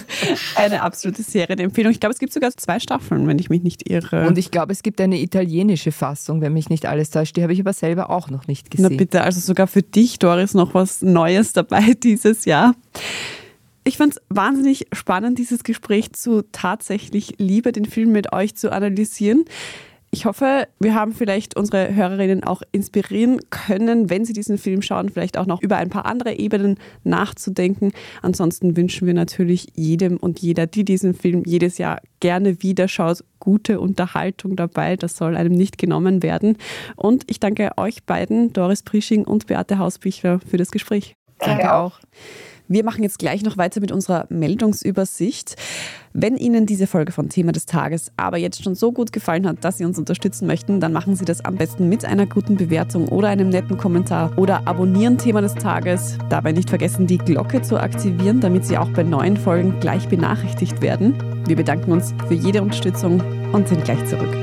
eine 0.54 0.82
absolute 0.82 1.22
Serienempfehlung. 1.22 1.92
Ich 1.92 2.00
glaube, 2.00 2.12
es 2.12 2.18
gibt 2.18 2.32
sogar 2.32 2.50
zwei 2.50 2.78
Staffeln, 2.78 3.26
wenn 3.26 3.38
ich 3.38 3.48
mich 3.48 3.62
nicht 3.62 3.88
irre. 3.88 4.26
Und 4.26 4.36
ich 4.36 4.50
glaube, 4.50 4.72
es 4.72 4.82
gibt 4.82 5.00
eine 5.00 5.18
italienische 5.18 5.92
Fassung, 5.92 6.40
wenn 6.40 6.52
mich 6.52 6.68
nicht 6.68 6.86
alles 6.86 7.10
täuscht. 7.10 7.36
Die 7.36 7.42
habe 7.42 7.52
ich 7.52 7.60
aber 7.60 7.72
selber 7.72 8.10
auch 8.10 8.28
noch 8.28 8.46
nicht 8.46 8.70
gesehen. 8.70 8.88
Na 8.90 8.96
bitte, 8.96 9.22
also 9.22 9.40
sogar 9.40 9.66
für 9.66 9.82
dich, 9.82 10.18
Doris, 10.18 10.54
noch 10.54 10.74
was 10.74 11.00
Neues 11.00 11.52
dabei 11.52 11.94
dieses 12.02 12.44
Jahr. 12.44 12.74
Ich 13.84 13.96
fand 13.96 14.14
es 14.14 14.22
wahnsinnig 14.28 14.86
spannend, 14.92 15.38
dieses 15.38 15.64
Gespräch 15.64 16.12
zu 16.12 16.42
tatsächlich 16.52 17.36
Liebe, 17.38 17.72
den 17.72 17.86
Film 17.86 18.12
mit 18.12 18.34
euch 18.34 18.54
zu 18.54 18.70
analysieren. 18.70 19.46
Ich 20.10 20.24
hoffe, 20.24 20.68
wir 20.80 20.94
haben 20.94 21.12
vielleicht 21.12 21.56
unsere 21.56 21.94
Hörerinnen 21.94 22.42
auch 22.42 22.62
inspirieren 22.72 23.40
können, 23.50 24.08
wenn 24.08 24.24
sie 24.24 24.32
diesen 24.32 24.56
Film 24.56 24.80
schauen, 24.80 25.10
vielleicht 25.10 25.36
auch 25.36 25.44
noch 25.44 25.60
über 25.60 25.76
ein 25.76 25.90
paar 25.90 26.06
andere 26.06 26.34
Ebenen 26.34 26.78
nachzudenken. 27.04 27.92
Ansonsten 28.22 28.76
wünschen 28.76 29.06
wir 29.06 29.12
natürlich 29.12 29.68
jedem 29.74 30.16
und 30.16 30.40
jeder, 30.40 30.66
die 30.66 30.84
diesen 30.84 31.12
Film 31.12 31.42
jedes 31.44 31.76
Jahr 31.76 32.00
gerne 32.20 32.62
wieder 32.62 32.88
schaut, 32.88 33.22
gute 33.38 33.80
Unterhaltung 33.80 34.56
dabei. 34.56 34.96
Das 34.96 35.16
soll 35.16 35.36
einem 35.36 35.52
nicht 35.52 35.76
genommen 35.76 36.22
werden. 36.22 36.56
Und 36.96 37.24
ich 37.30 37.38
danke 37.38 37.72
euch 37.76 38.02
beiden, 38.04 38.54
Doris 38.54 38.82
Prisching 38.82 39.24
und 39.24 39.46
Beate 39.46 39.78
Hausbichler, 39.78 40.40
für 40.40 40.56
das 40.56 40.70
Gespräch. 40.70 41.14
Danke 41.38 41.72
auch. 41.74 42.00
Wir 42.70 42.84
machen 42.84 43.02
jetzt 43.02 43.18
gleich 43.18 43.42
noch 43.42 43.56
weiter 43.56 43.80
mit 43.80 43.92
unserer 43.92 44.26
Meldungsübersicht. 44.28 45.56
Wenn 46.12 46.36
Ihnen 46.36 46.66
diese 46.66 46.86
Folge 46.86 47.12
von 47.12 47.30
Thema 47.30 47.52
des 47.52 47.64
Tages 47.64 48.12
aber 48.18 48.36
jetzt 48.36 48.62
schon 48.62 48.74
so 48.74 48.92
gut 48.92 49.10
gefallen 49.10 49.46
hat, 49.46 49.64
dass 49.64 49.78
Sie 49.78 49.86
uns 49.86 49.98
unterstützen 49.98 50.46
möchten, 50.46 50.78
dann 50.78 50.92
machen 50.92 51.16
Sie 51.16 51.24
das 51.24 51.42
am 51.42 51.56
besten 51.56 51.88
mit 51.88 52.04
einer 52.04 52.26
guten 52.26 52.56
Bewertung 52.56 53.08
oder 53.08 53.28
einem 53.28 53.48
netten 53.48 53.78
Kommentar 53.78 54.36
oder 54.36 54.68
abonnieren 54.68 55.16
Thema 55.16 55.40
des 55.40 55.54
Tages. 55.54 56.18
Dabei 56.28 56.52
nicht 56.52 56.68
vergessen, 56.68 57.06
die 57.06 57.16
Glocke 57.16 57.62
zu 57.62 57.80
aktivieren, 57.80 58.40
damit 58.40 58.66
Sie 58.66 58.76
auch 58.76 58.90
bei 58.90 59.02
neuen 59.02 59.38
Folgen 59.38 59.80
gleich 59.80 60.06
benachrichtigt 60.06 60.82
werden. 60.82 61.14
Wir 61.46 61.56
bedanken 61.56 61.90
uns 61.90 62.12
für 62.26 62.34
jede 62.34 62.60
Unterstützung 62.60 63.22
und 63.52 63.66
sind 63.66 63.82
gleich 63.82 64.04
zurück. 64.04 64.36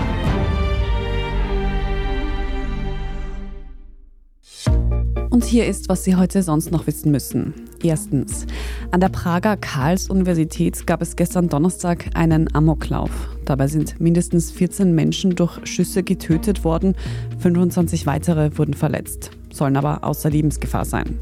Und 5.41 5.47
hier 5.47 5.65
ist, 5.65 5.89
was 5.89 6.03
Sie 6.03 6.15
heute 6.15 6.43
sonst 6.43 6.71
noch 6.71 6.85
wissen 6.85 7.11
müssen. 7.11 7.55
Erstens. 7.81 8.45
An 8.91 8.99
der 8.99 9.09
Prager 9.09 9.57
Karls-Universität 9.57 10.85
gab 10.85 11.01
es 11.01 11.15
gestern 11.15 11.49
Donnerstag 11.49 12.11
einen 12.13 12.53
Amoklauf. 12.53 13.09
Dabei 13.43 13.65
sind 13.65 13.99
mindestens 13.99 14.51
14 14.51 14.93
Menschen 14.93 15.35
durch 15.35 15.59
Schüsse 15.65 16.03
getötet 16.03 16.63
worden, 16.63 16.93
25 17.39 18.05
weitere 18.05 18.55
wurden 18.59 18.75
verletzt, 18.75 19.31
sollen 19.51 19.77
aber 19.77 20.03
außer 20.03 20.29
Lebensgefahr 20.29 20.85
sein. 20.85 21.17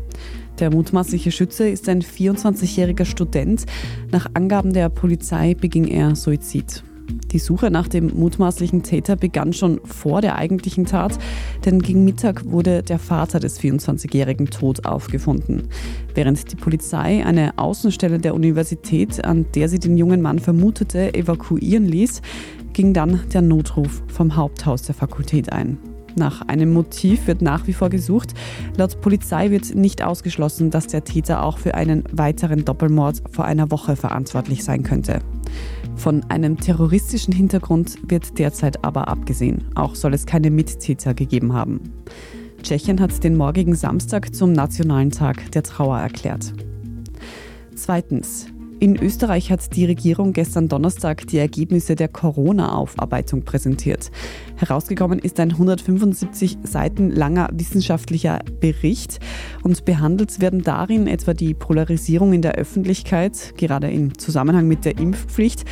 Der 0.60 0.70
mutmaßliche 0.70 1.32
Schütze 1.32 1.70
ist 1.70 1.88
ein 1.88 2.02
24-jähriger 2.02 3.06
Student. 3.06 3.68
Nach 4.12 4.28
Angaben 4.34 4.74
der 4.74 4.90
Polizei 4.90 5.54
beging 5.54 5.88
er 5.88 6.18
Suizid. 6.18 6.84
Die 7.32 7.40
Suche 7.40 7.70
nach 7.70 7.88
dem 7.88 8.12
mutmaßlichen 8.18 8.84
Täter 8.84 9.16
begann 9.16 9.54
schon 9.54 9.80
vor 9.84 10.22
der 10.22 10.36
eigentlichen 10.36 10.86
Tat, 10.86 11.18
denn 11.66 11.80
gegen 11.80 12.04
Mittag 12.04 12.46
wurde 12.46 12.82
der 12.82 13.00
Vater 13.00 13.40
des 13.40 13.60
24-Jährigen 13.60 14.48
tot 14.48 14.86
aufgefunden. 14.86 15.70
Während 16.16 16.52
die 16.52 16.56
Polizei 16.56 17.26
eine 17.26 17.58
Außenstelle 17.58 18.18
der 18.20 18.34
Universität, 18.34 19.24
an 19.24 19.46
der 19.54 19.70
sie 19.70 19.80
den 19.80 19.98
jungen 19.98 20.22
Mann 20.22 20.40
vermutete, 20.40 21.14
evakuieren 21.14 21.86
ließ, 21.86 22.22
ging 22.74 22.94
dann 22.94 23.22
der 23.34 23.42
Notruf 23.42 24.02
vom 24.08 24.36
Haupthaus 24.36 24.84
der 24.84 24.96
Fakultät 24.96 25.52
ein. 25.52 25.78
Nach 26.16 26.42
einem 26.48 26.74
Motiv 26.74 27.28
wird 27.28 27.42
nach 27.42 27.68
wie 27.68 27.74
vor 27.74 27.90
gesucht. 27.90 28.34
Laut 28.78 29.00
Polizei 29.02 29.52
wird 29.52 29.76
nicht 29.76 30.04
ausgeschlossen, 30.04 30.72
dass 30.72 30.88
der 30.88 31.04
Täter 31.04 31.44
auch 31.44 31.58
für 31.58 31.76
einen 31.76 32.04
weiteren 32.12 32.66
Doppelmord 32.66 33.22
vor 33.32 33.46
einer 33.46 33.72
Woche 33.72 33.96
verantwortlich 33.96 34.64
sein 34.64 34.84
könnte. 34.84 35.20
Von 36.00 36.24
einem 36.30 36.56
terroristischen 36.56 37.34
Hintergrund 37.34 37.98
wird 38.10 38.40
derzeit 38.40 38.86
aber 38.86 39.10
abgesehen. 39.10 39.66
Auch 39.76 39.96
soll 39.96 40.14
es 40.14 40.26
keine 40.26 40.50
Mittäter 40.50 41.14
gegeben 41.14 41.52
haben. 41.52 41.82
Tschechien 42.64 43.02
hat 43.02 43.22
den 43.22 43.36
morgigen 43.36 43.76
Samstag 43.76 44.34
zum 44.34 44.54
Nationalen 44.54 45.12
Tag 45.12 45.52
der 45.52 45.64
Trauer 45.64 46.00
erklärt. 46.00 46.54
Zweitens. 47.76 48.48
In 48.82 48.96
Österreich 48.96 49.52
hat 49.52 49.76
die 49.76 49.84
Regierung 49.84 50.32
gestern 50.32 50.70
Donnerstag 50.70 51.28
die 51.28 51.38
Ergebnisse 51.38 51.96
der 51.96 52.08
Corona-Aufarbeitung 52.08 53.44
präsentiert. 53.44 54.10
Herausgekommen 54.56 55.20
ist 55.20 55.38
ein 55.42 55.52
175 55.52 56.60
Seiten 56.64 57.10
langer 57.10 57.50
wissenschaftlicher 57.52 58.40
Bericht 58.62 59.20
und 59.64 59.84
behandelt 59.84 60.40
werden 60.40 60.62
darin 60.62 61.08
etwa 61.08 61.34
die 61.34 61.54
Polarisierung 61.54 62.32
in 62.32 62.42
der 62.42 62.54
Öffentlichkeit, 62.54 63.54
gerade 63.58 63.92
im 63.92 64.18
Zusammenhang 64.18 64.70
mit 64.70 64.86
der 64.86 64.98
Impfpflicht, 64.98 65.66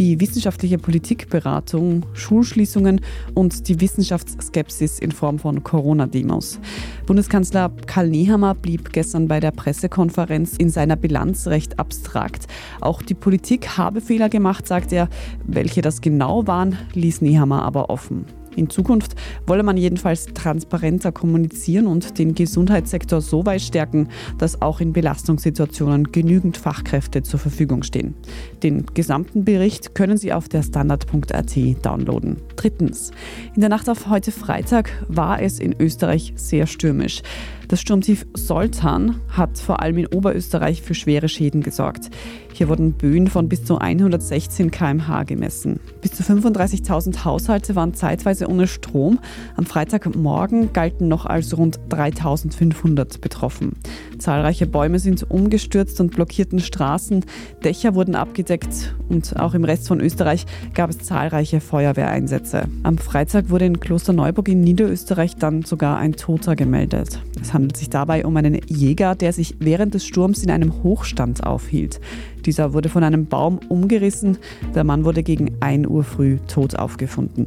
die 0.00 0.18
wissenschaftliche 0.18 0.78
Politikberatung, 0.78 2.06
Schulschließungen 2.14 3.02
und 3.34 3.68
die 3.68 3.82
Wissenschaftsskepsis 3.82 4.98
in 4.98 5.12
Form 5.12 5.38
von 5.38 5.62
Corona-Demos. 5.62 6.58
Bundeskanzler 7.06 7.70
Karl 7.86 8.08
Nehammer 8.08 8.54
blieb 8.54 8.92
gestern 8.92 9.28
bei 9.28 9.40
der 9.40 9.50
Pressekonferenz 9.50 10.56
in 10.56 10.70
seiner 10.70 10.96
Bilanz 10.96 11.46
recht 11.48 11.78
abstrakt. 11.78 12.46
Auch 12.80 13.02
die 13.02 13.14
Politik 13.14 13.76
habe 13.76 14.00
Fehler 14.00 14.30
gemacht, 14.30 14.66
sagt 14.66 14.90
er. 14.90 15.10
Welche 15.46 15.82
das 15.82 16.00
genau 16.00 16.46
waren, 16.46 16.78
ließ 16.94 17.20
Nehammer 17.20 17.62
aber 17.62 17.90
offen. 17.90 18.39
In 18.56 18.68
Zukunft 18.68 19.14
wolle 19.46 19.62
man 19.62 19.76
jedenfalls 19.76 20.26
transparenter 20.26 21.12
kommunizieren 21.12 21.86
und 21.86 22.18
den 22.18 22.34
Gesundheitssektor 22.34 23.20
so 23.20 23.46
weit 23.46 23.62
stärken, 23.62 24.08
dass 24.38 24.60
auch 24.60 24.80
in 24.80 24.92
Belastungssituationen 24.92 26.12
genügend 26.12 26.56
Fachkräfte 26.56 27.22
zur 27.22 27.38
Verfügung 27.38 27.82
stehen. 27.82 28.14
Den 28.62 28.86
gesamten 28.86 29.44
Bericht 29.44 29.94
können 29.94 30.16
Sie 30.16 30.32
auf 30.32 30.48
der 30.48 30.62
Standard.at 30.62 31.56
downloaden. 31.82 32.36
Drittens. 32.56 33.12
In 33.54 33.60
der 33.60 33.70
Nacht 33.70 33.88
auf 33.88 34.08
heute 34.08 34.32
Freitag 34.32 34.90
war 35.08 35.40
es 35.40 35.58
in 35.58 35.74
Österreich 35.78 36.32
sehr 36.36 36.66
stürmisch. 36.66 37.22
Das 37.70 37.80
Sturmtief 37.80 38.26
Soltan 38.34 39.20
hat 39.28 39.56
vor 39.56 39.80
allem 39.80 39.98
in 39.98 40.08
Oberösterreich 40.08 40.82
für 40.82 40.94
schwere 40.94 41.28
Schäden 41.28 41.62
gesorgt. 41.62 42.10
Hier 42.52 42.68
wurden 42.68 42.94
Böen 42.94 43.28
von 43.28 43.48
bis 43.48 43.64
zu 43.64 43.78
116 43.78 44.72
km/h 44.72 45.22
gemessen. 45.22 45.78
Bis 46.02 46.10
zu 46.10 46.24
35.000 46.24 47.24
Haushalte 47.24 47.76
waren 47.76 47.94
zeitweise 47.94 48.48
ohne 48.48 48.66
Strom. 48.66 49.20
Am 49.56 49.66
Freitagmorgen 49.66 50.72
galten 50.72 51.06
noch 51.06 51.26
als 51.26 51.56
rund 51.56 51.78
3.500 51.90 53.20
betroffen. 53.20 53.76
Zahlreiche 54.18 54.66
Bäume 54.66 54.98
sind 54.98 55.30
umgestürzt 55.30 56.00
und 56.00 56.10
blockierten 56.10 56.58
Straßen. 56.58 57.24
Dächer 57.64 57.94
wurden 57.94 58.16
abgedeckt 58.16 58.96
und 59.08 59.38
auch 59.38 59.54
im 59.54 59.64
Rest 59.64 59.86
von 59.86 60.00
Österreich 60.00 60.44
gab 60.74 60.90
es 60.90 60.98
zahlreiche 60.98 61.60
Feuerwehreinsätze. 61.60 62.64
Am 62.82 62.98
Freitag 62.98 63.48
wurde 63.48 63.66
in 63.66 63.78
Klosterneuburg 63.78 64.48
in 64.48 64.60
Niederösterreich 64.60 65.36
dann 65.36 65.62
sogar 65.62 65.98
ein 65.98 66.14
Toter 66.16 66.56
gemeldet. 66.56 67.20
Es 67.40 67.54
handelt 67.60 67.76
sich 67.76 67.90
dabei 67.90 68.24
um 68.24 68.36
einen 68.38 68.58
Jäger, 68.68 69.14
der 69.14 69.34
sich 69.34 69.56
während 69.58 69.92
des 69.92 70.06
Sturms 70.06 70.42
in 70.42 70.50
einem 70.50 70.82
Hochstand 70.82 71.44
aufhielt. 71.44 72.00
Dieser 72.46 72.72
wurde 72.72 72.88
von 72.88 73.04
einem 73.04 73.26
Baum 73.26 73.60
umgerissen. 73.68 74.38
Der 74.74 74.82
Mann 74.82 75.04
wurde 75.04 75.22
gegen 75.22 75.50
1 75.60 75.86
Uhr 75.86 76.02
früh 76.02 76.38
tot 76.48 76.76
aufgefunden. 76.76 77.46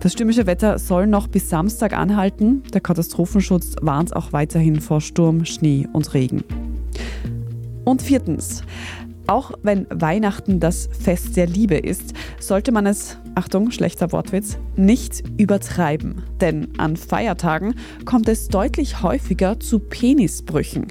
Das 0.00 0.12
stürmische 0.12 0.46
Wetter 0.46 0.80
soll 0.80 1.06
noch 1.06 1.28
bis 1.28 1.48
Samstag 1.48 1.92
anhalten. 1.92 2.64
Der 2.74 2.80
Katastrophenschutz 2.80 3.76
warnt 3.80 4.16
auch 4.16 4.32
weiterhin 4.32 4.80
vor 4.80 5.00
Sturm, 5.00 5.44
Schnee 5.44 5.86
und 5.92 6.14
Regen. 6.14 6.42
Und 7.84 8.02
viertens, 8.02 8.64
auch 9.28 9.52
wenn 9.62 9.86
Weihnachten 9.90 10.58
das 10.58 10.88
Fest 10.98 11.36
der 11.36 11.46
Liebe 11.46 11.76
ist, 11.76 12.14
sollte 12.40 12.72
man 12.72 12.86
es, 12.86 13.18
Achtung, 13.34 13.70
schlechter 13.70 14.10
Wortwitz, 14.10 14.58
nicht 14.74 15.22
übertreiben. 15.38 16.22
Denn 16.40 16.68
an 16.78 16.96
Feiertagen 16.96 17.74
kommt 18.04 18.28
es 18.28 18.48
deutlich 18.48 19.02
häufiger 19.02 19.60
zu 19.60 19.78
Penisbrüchen. 19.78 20.88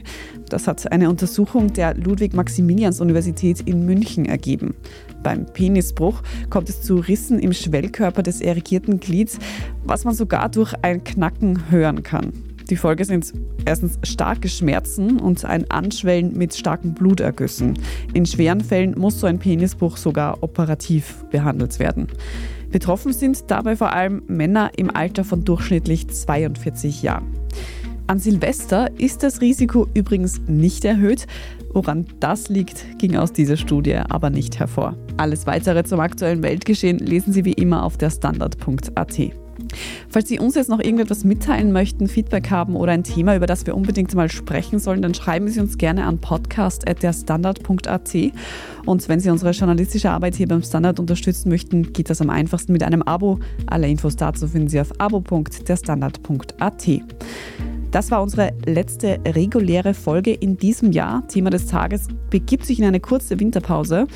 Das 0.49 0.67
hat 0.67 0.89
eine 0.91 1.09
Untersuchung 1.09 1.73
der 1.73 1.95
Ludwig-Maximilians-Universität 1.95 3.61
in 3.61 3.85
München 3.85 4.25
ergeben. 4.25 4.75
Beim 5.23 5.45
Penisbruch 5.45 6.21
kommt 6.49 6.69
es 6.69 6.83
zu 6.83 6.97
Rissen 6.97 7.39
im 7.39 7.53
Schwellkörper 7.53 8.23
des 8.23 8.39
erigierten 8.39 8.99
Glieds, 8.99 9.39
was 9.83 10.05
man 10.05 10.13
sogar 10.13 10.47
durch 10.49 10.73
ein 10.83 11.03
Knacken 11.03 11.69
hören 11.69 12.03
kann. 12.03 12.46
Die 12.69 12.75
Folge 12.75 13.05
sind 13.05 13.33
erstens 13.65 13.97
starke 14.03 14.49
Schmerzen 14.49 15.19
und 15.19 15.45
ein 15.45 15.69
Anschwellen 15.71 16.37
mit 16.37 16.53
starken 16.53 16.93
Blutergüssen. 16.93 17.79
In 18.13 18.25
schweren 18.25 18.61
Fällen 18.61 18.97
muss 18.97 19.19
so 19.19 19.27
ein 19.27 19.39
Penisbruch 19.39 19.95
sogar 19.95 20.43
operativ 20.43 21.23
behandelt 21.31 21.79
werden. 21.79 22.07
Betroffen 22.69 23.13
sind 23.13 23.49
dabei 23.49 23.77
vor 23.77 23.93
allem 23.93 24.23
Männer 24.27 24.71
im 24.75 24.93
Alter 24.93 25.23
von 25.23 25.45
durchschnittlich 25.45 26.09
42 26.09 27.03
Jahren. 27.03 27.27
An 28.07 28.19
Silvester 28.19 28.89
ist 28.97 29.23
das 29.23 29.41
Risiko 29.41 29.87
übrigens 29.93 30.41
nicht 30.47 30.85
erhöht. 30.85 31.27
Woran 31.73 32.05
das 32.19 32.47
liegt, 32.47 32.99
ging 32.99 33.17
aus 33.17 33.33
dieser 33.33 33.57
Studie 33.57 33.95
aber 33.95 34.29
nicht 34.29 34.59
hervor. 34.59 34.95
Alles 35.17 35.45
weitere 35.45 35.83
zum 35.83 35.99
aktuellen 35.99 36.41
Weltgeschehen 36.43 36.99
lesen 36.99 37.33
Sie 37.33 37.43
wie 37.43 37.53
immer 37.53 37.83
auf 37.83 37.97
der 37.97 38.09
Standard.at. 38.09 39.46
Falls 40.09 40.27
Sie 40.29 40.39
uns 40.39 40.55
jetzt 40.55 40.69
noch 40.69 40.79
irgendetwas 40.79 41.23
mitteilen 41.23 41.71
möchten, 41.71 42.07
Feedback 42.07 42.49
haben 42.49 42.75
oder 42.75 42.91
ein 42.91 43.03
Thema, 43.03 43.35
über 43.35 43.45
das 43.45 43.65
wir 43.65 43.75
unbedingt 43.75 44.13
mal 44.15 44.29
sprechen 44.29 44.79
sollen, 44.79 45.01
dann 45.01 45.13
schreiben 45.13 45.47
Sie 45.47 45.59
uns 45.59 45.77
gerne 45.77 46.05
an 46.05 46.19
podcast.derstandard.at. 46.19 48.15
Und 48.85 49.09
wenn 49.09 49.19
Sie 49.19 49.29
unsere 49.29 49.51
journalistische 49.51 50.09
Arbeit 50.11 50.35
hier 50.35 50.47
beim 50.47 50.63
Standard 50.63 50.99
unterstützen 50.99 51.49
möchten, 51.49 51.93
geht 51.93 52.09
das 52.09 52.21
am 52.21 52.29
einfachsten 52.29 52.71
mit 52.73 52.83
einem 52.83 53.01
Abo. 53.01 53.39
Alle 53.65 53.89
Infos 53.89 54.15
dazu 54.15 54.47
finden 54.47 54.69
Sie 54.69 54.79
auf 54.79 54.91
abo.derstandard.at. 54.99 56.87
Das 57.91 58.11
war 58.11 58.21
unsere 58.21 58.51
letzte 58.65 59.19
reguläre 59.25 59.93
Folge 59.93 60.33
in 60.33 60.57
diesem 60.57 60.91
Jahr. 60.91 61.25
Thema 61.27 61.49
des 61.49 61.67
Tages 61.67 62.07
begibt 62.29 62.65
sich 62.65 62.79
in 62.79 62.85
eine 62.85 62.99
kurze 62.99 63.39
Winterpause. 63.39 64.07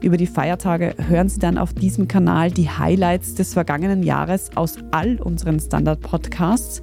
Über 0.00 0.16
die 0.16 0.26
Feiertage 0.26 0.94
hören 0.98 1.28
Sie 1.28 1.38
dann 1.38 1.56
auf 1.56 1.72
diesem 1.72 2.08
Kanal 2.08 2.50
die 2.50 2.68
Highlights 2.68 3.34
des 3.34 3.54
vergangenen 3.54 4.02
Jahres 4.02 4.50
aus 4.56 4.78
all 4.90 5.20
unseren 5.20 5.60
Standard-Podcasts. 5.60 6.82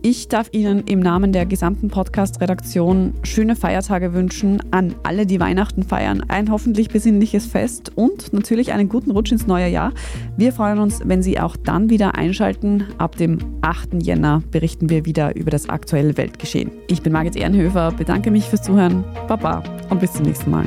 Ich 0.00 0.28
darf 0.28 0.48
Ihnen 0.52 0.84
im 0.84 1.00
Namen 1.00 1.32
der 1.32 1.44
gesamten 1.44 1.88
Podcast-Redaktion 1.88 3.14
schöne 3.24 3.56
Feiertage 3.56 4.14
wünschen 4.14 4.62
an 4.70 4.94
alle, 5.02 5.26
die 5.26 5.40
Weihnachten 5.40 5.82
feiern. 5.82 6.22
Ein 6.28 6.52
hoffentlich 6.52 6.88
besinnliches 6.88 7.46
Fest 7.46 7.90
und 7.96 8.32
natürlich 8.32 8.72
einen 8.72 8.88
guten 8.88 9.10
Rutsch 9.10 9.32
ins 9.32 9.48
neue 9.48 9.66
Jahr. 9.66 9.92
Wir 10.36 10.52
freuen 10.52 10.78
uns, 10.78 11.00
wenn 11.04 11.20
Sie 11.20 11.40
auch 11.40 11.56
dann 11.56 11.90
wieder 11.90 12.14
einschalten. 12.14 12.84
Ab 12.98 13.16
dem 13.16 13.38
8. 13.62 14.00
Jänner 14.00 14.40
berichten 14.52 14.88
wir 14.88 15.04
wieder 15.04 15.34
über 15.34 15.50
das 15.50 15.68
aktuelle 15.68 16.16
Weltgeschehen. 16.16 16.70
Ich 16.86 17.02
bin 17.02 17.12
Margit 17.12 17.34
Ehrenhöfer, 17.34 17.90
bedanke 17.90 18.30
mich 18.30 18.44
fürs 18.44 18.62
Zuhören. 18.62 19.04
Baba 19.26 19.64
und 19.90 19.98
bis 19.98 20.12
zum 20.12 20.26
nächsten 20.26 20.52
Mal. 20.52 20.66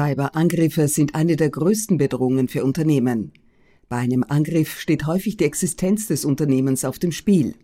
Cyberangriffe 0.00 0.88
sind 0.88 1.14
eine 1.14 1.36
der 1.36 1.50
größten 1.50 1.98
Bedrohungen 1.98 2.48
für 2.48 2.64
Unternehmen. 2.64 3.32
Bei 3.90 3.98
einem 3.98 4.24
Angriff 4.26 4.80
steht 4.80 5.06
häufig 5.06 5.36
die 5.36 5.44
Existenz 5.44 6.06
des 6.06 6.24
Unternehmens 6.24 6.86
auf 6.86 6.98
dem 6.98 7.12
Spiel. 7.12 7.54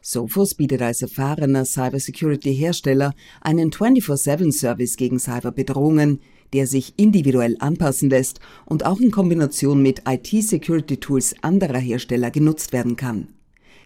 Sophos 0.00 0.54
bietet 0.54 0.80
als 0.80 1.02
erfahrener 1.02 1.66
Cybersecurity-Hersteller 1.66 3.12
einen 3.42 3.72
24-7-Service 3.72 4.96
gegen 4.96 5.18
Cyberbedrohungen, 5.18 6.20
der 6.54 6.66
sich 6.66 6.94
individuell 6.96 7.56
anpassen 7.58 8.08
lässt 8.08 8.40
und 8.64 8.86
auch 8.86 9.00
in 9.00 9.10
Kombination 9.10 9.82
mit 9.82 10.04
IT-Security-Tools 10.08 11.34
anderer 11.42 11.78
Hersteller 11.78 12.30
genutzt 12.30 12.72
werden 12.72 12.96
kann. 12.96 13.34